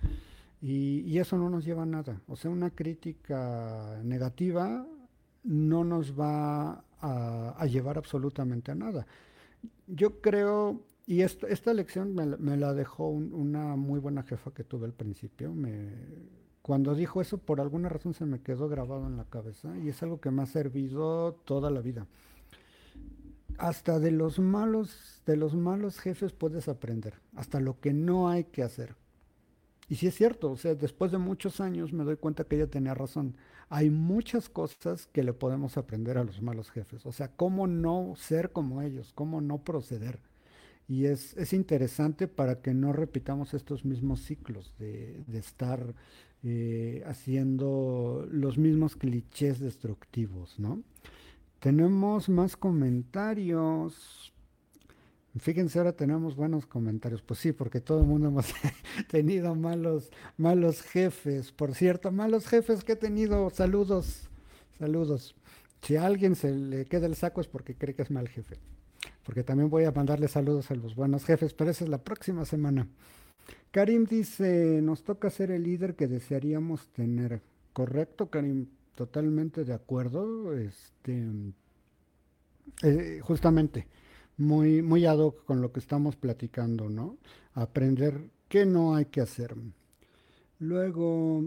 y, 0.62 1.18
eso 1.18 1.36
no 1.36 1.50
nos 1.50 1.64
lleva 1.64 1.82
a 1.82 1.86
nada. 1.86 2.22
O 2.28 2.36
sea, 2.36 2.52
una 2.52 2.70
crítica 2.70 4.00
negativa 4.04 4.86
no 5.42 5.82
nos 5.82 6.16
va 6.16 6.84
a, 7.00 7.66
llevar 7.66 7.98
absolutamente 7.98 8.70
a 8.70 8.76
nada. 8.76 9.04
Yo 9.88 10.20
creo, 10.20 10.84
y 11.08 11.22
esta, 11.22 11.74
lección 11.74 12.14
me, 12.14 12.56
la 12.56 12.72
dejó 12.72 13.08
una 13.08 13.74
muy 13.74 13.98
buena 13.98 14.22
jefa 14.22 14.52
que 14.52 14.62
tuve 14.62 14.86
al 14.86 14.94
principio. 14.94 15.52
Cuando 16.68 16.94
dijo 16.94 17.22
eso, 17.22 17.38
por 17.38 17.62
alguna 17.62 17.88
razón 17.88 18.12
se 18.12 18.26
me 18.26 18.42
quedó 18.42 18.68
grabado 18.68 19.06
en 19.06 19.16
la 19.16 19.24
cabeza 19.24 19.74
y 19.78 19.88
es 19.88 20.02
algo 20.02 20.20
que 20.20 20.30
me 20.30 20.42
ha 20.42 20.46
servido 20.46 21.32
toda 21.46 21.70
la 21.70 21.80
vida 21.80 22.06
hasta 23.56 23.98
de 23.98 24.10
los 24.10 24.38
malos, 24.38 25.22
de 25.24 25.38
los 25.38 25.54
malos 25.54 25.98
jefes 25.98 26.34
puedes 26.34 26.68
aprender, 26.68 27.14
hasta 27.34 27.58
lo 27.58 27.80
que 27.80 27.94
no 27.94 28.28
hay 28.28 28.44
que 28.44 28.62
hacer. 28.62 28.96
Y 29.88 29.94
sí 29.94 30.08
es 30.08 30.14
cierto, 30.14 30.50
o 30.50 30.58
sea, 30.58 30.74
después 30.74 31.10
de 31.10 31.16
muchos 31.16 31.58
años 31.58 31.94
me 31.94 32.04
doy 32.04 32.16
cuenta 32.16 32.44
que 32.44 32.56
ella 32.56 32.66
tenía 32.66 32.92
razón. 32.92 33.34
Hay 33.70 33.88
muchas 33.88 34.50
cosas 34.50 35.06
que 35.06 35.22
le 35.22 35.32
podemos 35.32 35.78
aprender 35.78 36.18
a 36.18 36.24
los 36.24 36.42
malos 36.42 36.70
jefes. 36.70 37.06
O 37.06 37.12
sea, 37.12 37.28
cómo 37.28 37.66
no 37.66 38.12
ser 38.14 38.52
como 38.52 38.82
ellos, 38.82 39.14
cómo 39.14 39.40
no 39.40 39.64
proceder. 39.64 40.20
Y 40.88 41.04
es, 41.04 41.36
es 41.36 41.52
interesante 41.52 42.28
para 42.28 42.62
que 42.62 42.72
no 42.74 42.92
repitamos 42.92 43.52
estos 43.52 43.84
mismos 43.84 44.20
ciclos 44.22 44.74
de, 44.78 45.22
estar 45.34 45.94
eh, 46.44 47.02
haciendo 47.06 48.26
los 48.30 48.58
mismos 48.58 48.96
clichés 48.96 49.58
destructivos, 49.58 50.58
¿no? 50.58 50.82
Tenemos 51.60 52.28
más 52.28 52.56
comentarios. 52.56 54.32
Fíjense, 55.40 55.78
ahora 55.78 55.92
tenemos 55.92 56.36
buenos 56.36 56.66
comentarios. 56.66 57.22
Pues 57.22 57.40
sí, 57.40 57.52
porque 57.52 57.80
todo 57.80 58.00
el 58.00 58.06
mundo 58.06 58.28
hemos 58.28 58.46
tenido 59.08 59.54
malos, 59.54 60.10
malos 60.36 60.82
jefes. 60.82 61.50
Por 61.50 61.74
cierto, 61.74 62.12
malos 62.12 62.46
jefes 62.46 62.84
que 62.84 62.92
he 62.92 62.96
tenido. 62.96 63.50
Saludos, 63.50 64.28
saludos. 64.78 65.34
Si 65.82 65.96
a 65.96 66.06
alguien 66.06 66.36
se 66.36 66.52
le 66.52 66.84
queda 66.86 67.06
el 67.06 67.16
saco 67.16 67.40
es 67.40 67.48
porque 67.48 67.74
cree 67.74 67.94
que 67.94 68.02
es 68.02 68.10
mal 68.10 68.28
jefe. 68.28 68.56
Porque 69.24 69.42
también 69.42 69.70
voy 69.70 69.84
a 69.84 69.92
mandarle 69.92 70.28
saludos 70.28 70.70
a 70.70 70.74
los 70.74 70.94
buenos 70.94 71.24
jefes, 71.24 71.54
pero 71.54 71.70
esa 71.70 71.84
es 71.84 71.90
la 71.90 71.98
próxima 71.98 72.44
semana. 72.44 72.88
Karim 73.70 74.04
dice, 74.04 74.80
nos 74.82 75.04
toca 75.04 75.30
ser 75.30 75.50
el 75.50 75.62
líder 75.62 75.94
que 75.94 76.06
desearíamos 76.06 76.88
tener. 76.88 77.40
¿Correcto, 77.72 78.30
Karim? 78.30 78.66
totalmente 78.98 79.64
de 79.64 79.74
acuerdo. 79.74 80.52
Este, 80.58 81.24
eh, 82.82 83.20
justamente, 83.22 83.86
muy, 84.36 84.82
muy 84.82 85.06
ad 85.06 85.18
hoc 85.18 85.44
con 85.44 85.62
lo 85.62 85.70
que 85.70 85.78
estamos 85.78 86.16
platicando, 86.16 86.88
¿no? 86.88 87.16
Aprender 87.54 88.28
qué 88.48 88.66
no 88.66 88.96
hay 88.96 89.04
que 89.04 89.20
hacer. 89.20 89.54
Luego, 90.58 91.44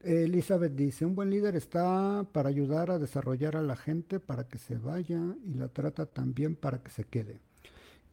Elizabeth 0.00 0.74
dice, 0.74 1.06
un 1.06 1.14
buen 1.14 1.30
líder 1.30 1.56
está 1.56 2.26
para 2.30 2.50
ayudar 2.50 2.90
a 2.90 2.98
desarrollar 2.98 3.56
a 3.56 3.62
la 3.62 3.76
gente 3.76 4.20
para 4.20 4.46
que 4.46 4.58
se 4.58 4.76
vaya 4.76 5.34
y 5.46 5.54
la 5.54 5.68
trata 5.68 6.04
también 6.04 6.56
para 6.56 6.82
que 6.82 6.90
se 6.90 7.04
quede. 7.04 7.40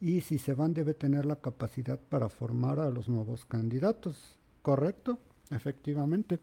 Y 0.00 0.20
si 0.20 0.38
se 0.38 0.54
van 0.54 0.74
debe 0.74 0.94
tener 0.94 1.24
la 1.24 1.36
capacidad 1.36 1.98
para 1.98 2.28
formar 2.28 2.78
a 2.80 2.90
los 2.90 3.08
nuevos 3.08 3.44
candidatos. 3.44 4.36
¿Correcto? 4.62 5.18
Efectivamente. 5.50 6.38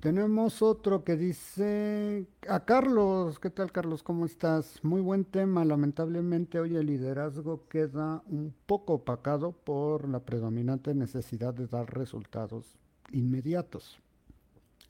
Tenemos 0.00 0.60
otro 0.60 1.04
que 1.04 1.16
dice 1.16 2.26
a 2.48 2.64
Carlos, 2.64 3.38
¿qué 3.38 3.50
tal 3.50 3.72
Carlos? 3.72 4.02
¿Cómo 4.02 4.26
estás? 4.26 4.80
Muy 4.82 5.00
buen 5.00 5.24
tema. 5.24 5.64
Lamentablemente 5.64 6.58
hoy 6.58 6.76
el 6.76 6.86
liderazgo 6.86 7.66
queda 7.68 8.22
un 8.26 8.52
poco 8.66 8.94
opacado 8.94 9.52
por 9.52 10.08
la 10.08 10.20
predominante 10.20 10.94
necesidad 10.94 11.54
de 11.54 11.66
dar 11.66 11.94
resultados 11.94 12.76
inmediatos. 13.12 13.98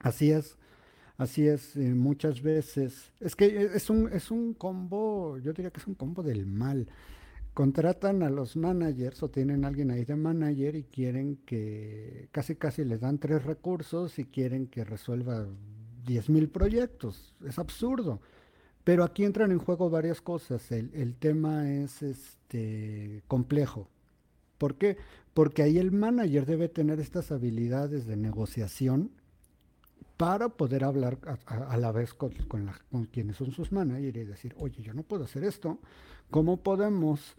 Así 0.01 0.31
es, 0.31 0.57
así 1.17 1.47
es, 1.47 1.77
eh, 1.77 1.95
muchas 1.95 2.43
veces. 2.43 3.13
Es 3.21 3.37
que 3.37 3.47
eh, 3.47 3.71
es 3.75 3.91
un, 3.91 4.13
es 4.13 4.31
un 4.31 4.55
combo, 4.55 5.39
yo 5.39 5.53
diría 5.53 5.71
que 5.71 5.81
es 5.81 5.87
un 5.87 5.95
combo 5.95 6.23
del 6.23 6.47
mal. 6.47 6.89
Contratan 7.55 8.23
a 8.23 8.31
los 8.31 8.57
managers 8.57 9.23
o 9.23 9.31
tienen 9.31 9.65
a 9.65 9.69
alguien 9.69 9.91
ahí 9.91 10.05
de 10.05 10.17
manager 10.17 10.75
y 10.75 10.85
quieren 10.85 11.37
que 11.47 12.29
casi 12.33 12.57
casi 12.57 12.85
les 12.85 13.01
dan 13.01 13.19
tres 13.19 13.45
recursos 13.45 14.19
y 14.19 14.25
quieren 14.25 14.67
que 14.67 14.85
resuelva 14.85 15.47
10 16.05 16.31
mil 16.31 16.49
proyectos. 16.49 17.35
Es 17.47 17.59
absurdo. 17.59 18.21
Pero 18.83 19.05
aquí 19.05 19.25
entran 19.25 19.53
en 19.53 19.59
juego 19.59 19.89
varias 19.89 20.21
cosas. 20.21 20.71
El, 20.73 20.91
el 20.95 21.15
tema 21.15 21.71
es 21.73 22.03
este 22.03 23.23
complejo. 23.29 23.89
¿Por 24.59 24.77
qué? 24.77 24.97
Porque 25.33 25.63
ahí 25.63 25.79
el 25.79 25.93
manager 25.93 26.47
debe 26.47 26.69
tener 26.69 27.01
estas 27.01 27.33
habilidades 27.33 28.07
de 28.07 28.17
negociación 28.17 29.11
para 30.17 30.49
poder 30.49 30.85
hablar 30.85 31.19
a, 31.47 31.77
la 31.77 31.91
vez 31.93 32.15
con, 32.15 32.33
quienes 33.11 33.37
son 33.37 33.51
sus 33.51 33.73
managers 33.73 34.17
y 34.17 34.25
decir, 34.25 34.55
oye, 34.59 34.83
yo 34.83 34.95
no 34.95 35.03
puedo 35.03 35.25
hacer 35.25 35.45
esto, 35.45 35.79
¿cómo 36.31 36.59
podemos 36.59 37.37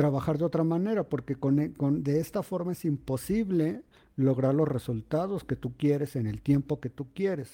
trabajar 0.00 0.38
de 0.38 0.46
otra 0.46 0.64
manera? 0.64 1.04
Porque 1.04 1.36
con, 1.36 1.74
con, 1.74 2.02
de 2.02 2.20
esta 2.20 2.42
forma 2.42 2.72
es 2.72 2.86
imposible 2.86 3.82
lograr 4.16 4.54
los 4.54 4.66
resultados 4.66 5.44
que 5.44 5.56
tú 5.56 5.74
quieres 5.76 6.16
en 6.16 6.26
el 6.26 6.40
tiempo 6.40 6.80
que 6.80 6.88
tú 6.88 7.08
quieres. 7.12 7.50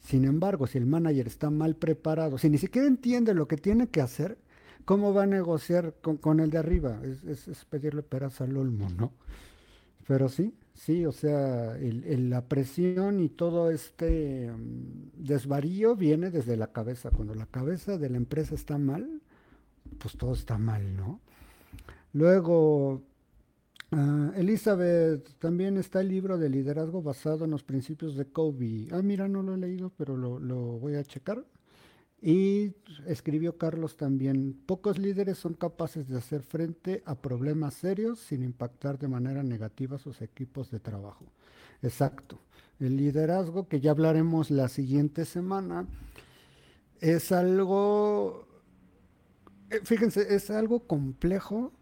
Sin 0.00 0.24
embargo, 0.24 0.66
si 0.66 0.78
el 0.78 0.86
manager 0.86 1.26
está 1.26 1.50
mal 1.50 1.76
preparado, 1.76 2.38
si 2.38 2.48
ni 2.48 2.56
siquiera 2.56 2.88
entiende 2.88 3.34
lo 3.34 3.46
que 3.46 3.58
tiene 3.58 3.88
que 3.88 4.00
hacer, 4.00 4.38
¿cómo 4.86 5.12
va 5.12 5.24
a 5.24 5.26
negociar 5.26 5.96
con, 6.00 6.40
el 6.40 6.48
de 6.48 6.56
arriba? 6.56 7.02
Es, 7.04 7.48
es 7.48 7.66
pedirle 7.66 8.02
peras 8.02 8.40
al 8.40 8.56
olmo, 8.56 8.88
¿no? 8.88 9.12
Pero 10.06 10.30
sí, 10.30 10.54
Sí, 10.76 11.06
o 11.06 11.12
sea, 11.12 11.74
la 11.80 12.48
presión 12.48 13.20
y 13.20 13.30
todo 13.30 13.70
este 13.70 14.52
mm, 14.52 15.24
desvarío 15.24 15.96
viene 15.96 16.30
desde 16.30 16.58
la 16.58 16.70
cabeza. 16.70 17.10
Cuando 17.10 17.34
la 17.34 17.46
cabeza 17.46 17.96
de 17.96 18.10
la 18.10 18.18
empresa 18.18 18.54
está 18.54 18.76
mal, 18.76 19.22
pues 19.98 20.16
todo 20.16 20.34
está 20.34 20.58
mal, 20.58 20.96
¿no? 20.96 21.20
Luego, 22.12 23.02
uh, 23.92 24.32
Elizabeth, 24.36 25.38
también 25.38 25.76
está 25.76 26.00
el 26.00 26.08
libro 26.08 26.38
de 26.38 26.48
liderazgo 26.48 27.02
basado 27.02 27.44
en 27.44 27.50
los 27.50 27.62
principios 27.62 28.16
de 28.16 28.26
Kobe. 28.26 28.88
Ah, 28.92 29.02
mira, 29.02 29.28
no 29.28 29.42
lo 29.42 29.54
he 29.54 29.58
leído, 29.58 29.92
pero 29.96 30.16
lo, 30.16 30.56
voy 30.78 30.94
a 30.94 31.04
checar. 31.04 31.44
Y 32.22 32.72
escribió 33.06 33.58
Carlos 33.58 33.96
también, 33.96 34.58
pocos 34.66 34.98
líderes 34.98 35.36
son 35.36 35.52
capaces 35.52 36.08
de 36.08 36.16
hacer 36.16 36.42
frente 36.42 37.02
a 37.04 37.14
problemas 37.14 37.74
serios 37.74 38.18
sin 38.18 38.42
impactar 38.42 38.98
de 38.98 39.08
manera 39.08 39.42
negativa 39.42 39.96
a 39.96 40.00
sus 40.00 40.22
equipos 40.22 40.70
de 40.70 40.80
trabajo. 40.80 41.26
Exacto. 41.82 42.38
El 42.80 42.96
liderazgo, 42.96 43.68
que 43.68 43.80
ya 43.80 43.90
hablaremos 43.90 44.50
la 44.50 44.68
siguiente 44.68 45.26
semana, 45.26 45.86
es 47.00 47.32
algo, 47.32 48.45
fíjense, 49.84 50.34
es 50.34 50.50
algo 50.50 50.80
complejo, 50.80 51.72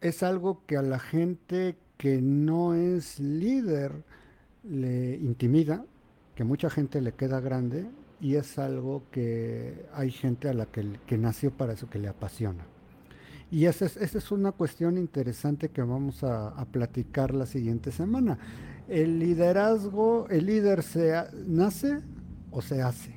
es 0.00 0.22
algo 0.22 0.64
que 0.66 0.76
a 0.76 0.82
la 0.82 0.98
gente 0.98 1.76
que 1.96 2.20
no 2.20 2.74
es 2.74 3.20
líder 3.20 3.92
le 4.64 5.16
intimida, 5.16 5.84
que 6.34 6.44
mucha 6.44 6.70
gente 6.70 7.00
le 7.00 7.12
queda 7.12 7.40
grande, 7.40 7.86
y 8.20 8.36
es 8.36 8.58
algo 8.58 9.02
que 9.10 9.86
hay 9.92 10.12
gente 10.12 10.48
a 10.48 10.54
la 10.54 10.66
que, 10.66 11.18
nació 11.18 11.50
para 11.50 11.72
eso, 11.72 11.90
que 11.90 11.98
le 11.98 12.08
apasiona. 12.08 12.64
Y 13.50 13.66
esa 13.66 13.86
es, 13.86 14.30
una 14.30 14.52
cuestión 14.52 14.96
interesante 14.96 15.68
que 15.68 15.82
vamos 15.82 16.22
a, 16.22 16.64
platicar 16.70 17.34
la 17.34 17.46
siguiente 17.46 17.90
semana. 17.90 18.38
El 18.88 19.18
liderazgo, 19.18 20.28
el 20.30 20.46
líder 20.46 20.84
se 20.84 21.12
nace 21.46 22.00
o 22.52 22.62
se 22.62 22.80
hace, 22.80 23.12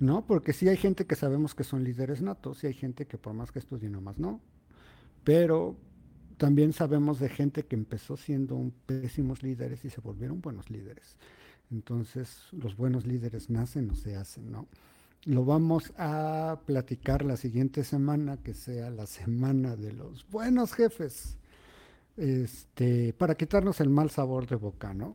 ¿no? 0.00 0.26
Porque 0.26 0.52
sí 0.52 0.68
hay 0.68 0.76
gente 0.76 1.06
que 1.06 1.14
sabemos 1.14 1.54
que 1.54 1.62
son 1.62 1.84
líderes 1.84 2.22
natos 2.22 2.64
y 2.64 2.66
hay 2.66 2.74
gente 2.74 3.06
que 3.06 3.18
por 3.18 3.34
más 3.34 3.52
que 3.52 3.60
estudie 3.60 3.88
nomás 3.88 4.18
no. 4.18 4.40
Pero 5.22 5.76
también 6.38 6.72
sabemos 6.72 7.20
de 7.20 7.28
gente 7.28 7.66
que 7.66 7.76
empezó 7.76 8.16
siendo 8.16 8.72
pésimos 8.86 9.42
líderes 9.42 9.84
y 9.84 9.90
se 9.90 10.00
volvieron 10.00 10.40
buenos 10.40 10.70
líderes. 10.70 11.16
Entonces, 11.70 12.48
los 12.50 12.76
buenos 12.76 13.06
líderes 13.06 13.50
nacen 13.50 13.90
o 13.90 13.94
se 13.94 14.16
hacen, 14.16 14.50
¿no? 14.50 14.66
Lo 15.26 15.44
vamos 15.44 15.92
a 15.98 16.60
platicar 16.64 17.22
la 17.26 17.36
siguiente 17.36 17.84
semana, 17.84 18.38
que 18.38 18.54
sea 18.54 18.88
la 18.88 19.06
semana 19.06 19.76
de 19.76 19.92
los 19.92 20.26
buenos 20.30 20.72
jefes, 20.72 21.36
este, 22.16 23.12
para 23.12 23.34
quitarnos 23.34 23.80
el 23.80 23.90
mal 23.90 24.08
sabor 24.08 24.48
de 24.48 24.56
boca, 24.56 24.94
¿no? 24.94 25.14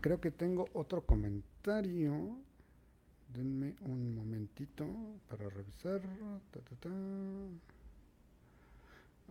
Creo 0.00 0.20
que 0.20 0.30
tengo 0.30 0.68
otro 0.72 1.04
comentario. 1.04 2.38
Denme 3.34 3.74
un 3.82 4.14
momentito 4.14 4.86
para 5.28 5.48
revisar. 5.48 6.00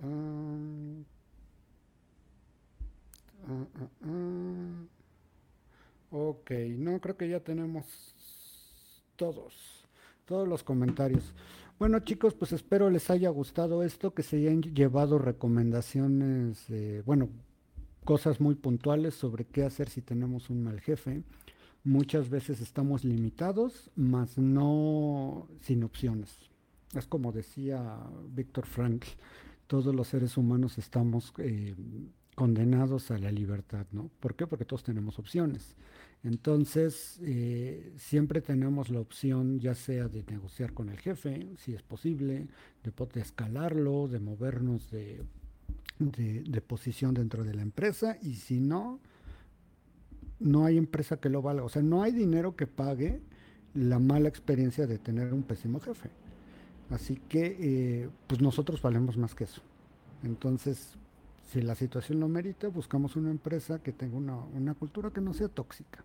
Ah, 0.01 0.47
ah, 3.47 3.67
ah, 4.03 4.85
Ok, 6.13 6.51
no, 6.77 6.99
creo 6.99 7.15
que 7.15 7.29
ya 7.29 7.39
tenemos 7.39 7.85
todos, 9.15 9.85
todos 10.25 10.47
los 10.47 10.63
comentarios. 10.63 11.33
Bueno 11.79 11.99
chicos, 11.99 12.33
pues 12.33 12.51
espero 12.51 12.89
les 12.89 13.09
haya 13.09 13.29
gustado 13.29 13.83
esto, 13.83 14.13
que 14.13 14.23
se 14.23 14.37
hayan 14.37 14.61
llevado 14.61 15.19
recomendaciones, 15.19 16.65
bueno, 17.05 17.29
cosas 18.03 18.41
muy 18.41 18.55
puntuales 18.55 19.13
sobre 19.13 19.45
qué 19.45 19.63
hacer 19.63 19.89
si 19.89 20.01
tenemos 20.01 20.49
un 20.49 20.63
mal 20.63 20.81
jefe. 20.81 21.23
Muchas 21.83 22.29
veces 22.29 22.61
estamos 22.61 23.03
limitados, 23.03 23.89
mas 23.95 24.37
no 24.37 25.47
sin 25.61 25.83
opciones. 25.83 26.37
Es 26.93 27.07
como 27.07 27.31
decía 27.31 27.97
Víctor 28.29 28.65
Frank, 28.67 29.05
todos 29.67 29.95
los 29.95 30.09
seres 30.09 30.37
humanos 30.37 30.77
estamos 30.77 31.33
eh, 31.37 31.75
condenados 32.35 33.09
a 33.11 33.17
la 33.17 33.31
libertad, 33.31 33.87
¿no? 33.91 34.11
¿Por 34.19 34.35
qué? 34.35 34.45
Porque 34.45 34.65
todos 34.65 34.83
tenemos 34.83 35.17
opciones. 35.17 35.75
Entonces, 36.23 37.19
eh, 37.23 37.93
siempre 37.97 38.41
tenemos 38.41 38.89
la 38.89 38.99
opción 38.99 39.59
ya 39.59 39.73
sea 39.73 40.07
de 40.07 40.23
negociar 40.23 40.73
con 40.73 40.89
el 40.89 40.99
jefe, 40.99 41.47
si 41.57 41.73
es 41.73 41.81
posible, 41.81 42.47
de, 42.83 43.21
escalarlo, 43.21 44.07
de 44.07 44.19
movernos 44.19 44.91
de, 44.91 45.23
de, 45.97 46.61
posición 46.61 47.13
dentro 47.13 47.43
de 47.43 47.55
la 47.55 47.63
empresa 47.63 48.17
y 48.21 48.35
si 48.35 48.59
no, 48.59 48.99
no 50.41 50.65
hay 50.65 50.77
empresa 50.77 51.17
que 51.17 51.29
lo 51.29 51.41
valga. 51.41 51.63
O 51.63 51.69
sea, 51.69 51.81
no 51.81 52.03
hay 52.03 52.11
dinero 52.11 52.55
que 52.55 52.67
pague 52.67 53.21
la 53.73 53.99
mala 53.99 54.27
experiencia 54.27 54.87
de 54.87 54.97
tener 54.97 55.33
un 55.33 55.43
pésimo 55.43 55.79
jefe. 55.79 56.09
Así 56.89 57.15
que, 57.15 57.57
eh, 57.59 58.09
pues 58.27 58.41
nosotros 58.41 58.81
valemos 58.81 59.17
más 59.17 59.33
que 59.33 59.45
eso. 59.45 59.61
Entonces, 60.23 60.95
si 61.51 61.61
la 61.61 61.75
situación 61.75 62.19
lo 62.19 62.27
merita, 62.27 62.67
buscamos 62.67 63.15
una 63.15 63.31
empresa 63.31 63.79
que 63.79 63.91
tenga 63.91 64.17
una, 64.17 64.35
una 64.35 64.73
cultura 64.73 65.11
que 65.11 65.21
no 65.21 65.33
sea 65.33 65.47
tóxica. 65.47 66.03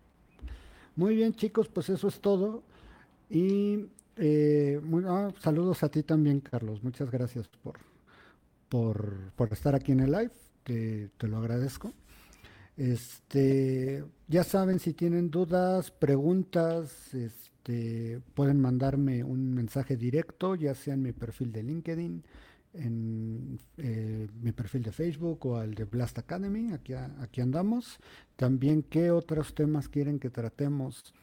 Muy 0.95 1.15
bien, 1.15 1.33
chicos, 1.33 1.67
pues 1.67 1.89
eso 1.89 2.07
es 2.07 2.19
todo. 2.21 2.63
Y 3.29 3.87
eh, 4.17 4.81
ah, 5.05 5.31
saludos 5.39 5.83
a 5.83 5.89
ti 5.89 6.03
también, 6.03 6.39
Carlos. 6.39 6.83
Muchas 6.83 7.11
gracias 7.11 7.47
por, 7.47 7.77
por, 8.69 9.49
estar 9.51 9.75
aquí 9.75 9.91
en 9.91 9.99
el 10.01 10.11
live, 10.11 10.31
que 10.63 11.09
te 11.17 11.27
lo 11.27 11.37
agradezco. 11.37 11.93
Este, 12.77 14.05
ya 14.27 14.43
saben, 14.43 14.79
si 14.79 14.93
tienen 14.93 15.31
dudas, 15.31 15.89
preguntas, 15.89 17.13
este, 17.13 18.21
pueden 18.35 18.61
mandarme 18.61 19.23
un 19.23 19.53
mensaje 19.53 19.97
directo, 19.97 20.55
ya 20.55 20.75
sea 20.75 20.93
en 20.93 21.01
mi 21.01 21.11
perfil 21.11 21.51
de 21.51 21.63
LinkedIn, 21.63 22.23
en 22.73 23.59
eh, 23.77 24.27
mi 24.41 24.51
perfil 24.51 24.83
de 24.83 24.91
Facebook 24.91 25.43
o 25.47 25.57
al 25.57 25.73
de 25.73 25.85
Blast 25.85 26.19
Academy, 26.19 26.71
aquí, 26.71 26.93
aquí 26.93 27.41
andamos. 27.41 27.97
También 28.35 28.83
qué 28.83 29.09
otros 29.09 29.55
temas 29.55 29.89
quieren 29.89 30.19
que 30.19 30.29
tratemos 30.29 31.15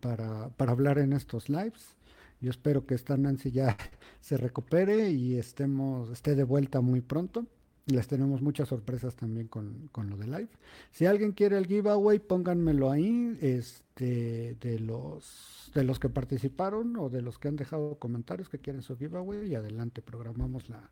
para, 0.00 0.50
para 0.50 0.70
hablar 0.70 0.98
en 0.98 1.12
estos 1.14 1.48
lives. 1.48 1.96
Yo 2.40 2.50
espero 2.50 2.86
que 2.86 2.94
esta 2.94 3.16
Nancy 3.16 3.50
ya 3.50 3.76
se 4.20 4.36
recupere 4.36 5.10
y 5.10 5.36
estemos, 5.36 6.10
esté 6.10 6.36
de 6.36 6.44
vuelta 6.44 6.80
muy 6.80 7.00
pronto. 7.00 7.46
Les 7.86 8.06
tenemos 8.06 8.42
muchas 8.42 8.68
sorpresas 8.68 9.16
también 9.16 9.48
con, 9.48 9.90
lo 9.92 10.16
de 10.16 10.26
live. 10.26 10.48
Si 10.92 11.04
alguien 11.04 11.32
quiere 11.32 11.58
el 11.58 11.66
giveaway, 11.66 12.20
pónganmelo 12.20 12.90
ahí, 12.90 13.36
este, 13.40 14.56
de 14.60 14.78
los 14.78 15.70
de 15.74 15.84
los 15.84 15.98
que 15.98 16.08
participaron 16.08 16.96
o 16.96 17.08
de 17.08 17.22
los 17.22 17.38
que 17.38 17.48
han 17.48 17.56
dejado 17.56 17.98
comentarios 17.98 18.48
que 18.48 18.58
quieren 18.58 18.82
su 18.82 18.96
giveaway 18.96 19.48
y 19.48 19.54
adelante 19.54 20.02
programamos 20.02 20.68
la, 20.68 20.90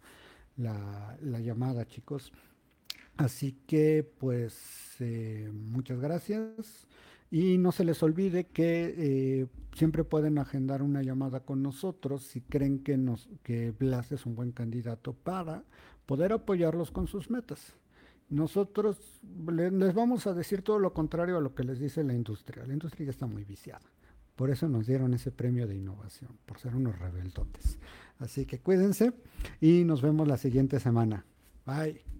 la, 0.56 1.40
llamada, 1.40 1.86
chicos. 1.86 2.32
Así 3.16 3.58
que, 3.66 4.08
pues, 4.18 4.96
eh, 5.00 5.50
muchas 5.52 6.00
gracias. 6.00 6.86
Y 7.30 7.58
no 7.58 7.70
se 7.70 7.84
les 7.84 8.02
olvide 8.02 8.44
que 8.44 8.94
eh, 8.96 9.46
siempre 9.74 10.02
pueden 10.02 10.38
agendar 10.38 10.82
una 10.82 11.02
llamada 11.02 11.40
con 11.40 11.62
nosotros 11.62 12.24
si 12.24 12.40
creen 12.40 12.80
que, 12.80 12.96
nos, 12.96 13.28
que 13.44 13.70
Blas 13.70 14.10
es 14.10 14.26
un 14.26 14.34
buen 14.34 14.50
candidato 14.50 15.12
para 15.12 15.62
poder 16.10 16.32
apoyarlos 16.32 16.90
con 16.90 17.06
sus 17.06 17.30
metas. 17.30 17.72
Nosotros 18.30 18.96
les 19.46 19.94
vamos 19.94 20.26
a 20.26 20.34
decir 20.34 20.62
todo 20.62 20.80
lo 20.80 20.92
contrario 20.92 21.36
a 21.36 21.40
lo 21.40 21.54
que 21.54 21.62
les 21.62 21.78
dice 21.78 22.02
la 22.02 22.12
industria. 22.12 22.66
La 22.66 22.72
industria 22.72 23.04
ya 23.04 23.10
está 23.12 23.28
muy 23.28 23.44
viciada. 23.44 23.86
Por 24.34 24.50
eso 24.50 24.68
nos 24.68 24.88
dieron 24.88 25.14
ese 25.14 25.30
premio 25.30 25.68
de 25.68 25.76
innovación, 25.76 26.36
por 26.46 26.58
ser 26.58 26.74
unos 26.74 26.98
rebeldotes. 26.98 27.78
Así 28.18 28.44
que 28.44 28.58
cuídense 28.58 29.12
y 29.60 29.84
nos 29.84 30.02
vemos 30.02 30.26
la 30.26 30.36
siguiente 30.36 30.80
semana. 30.80 31.24
Bye. 31.64 32.19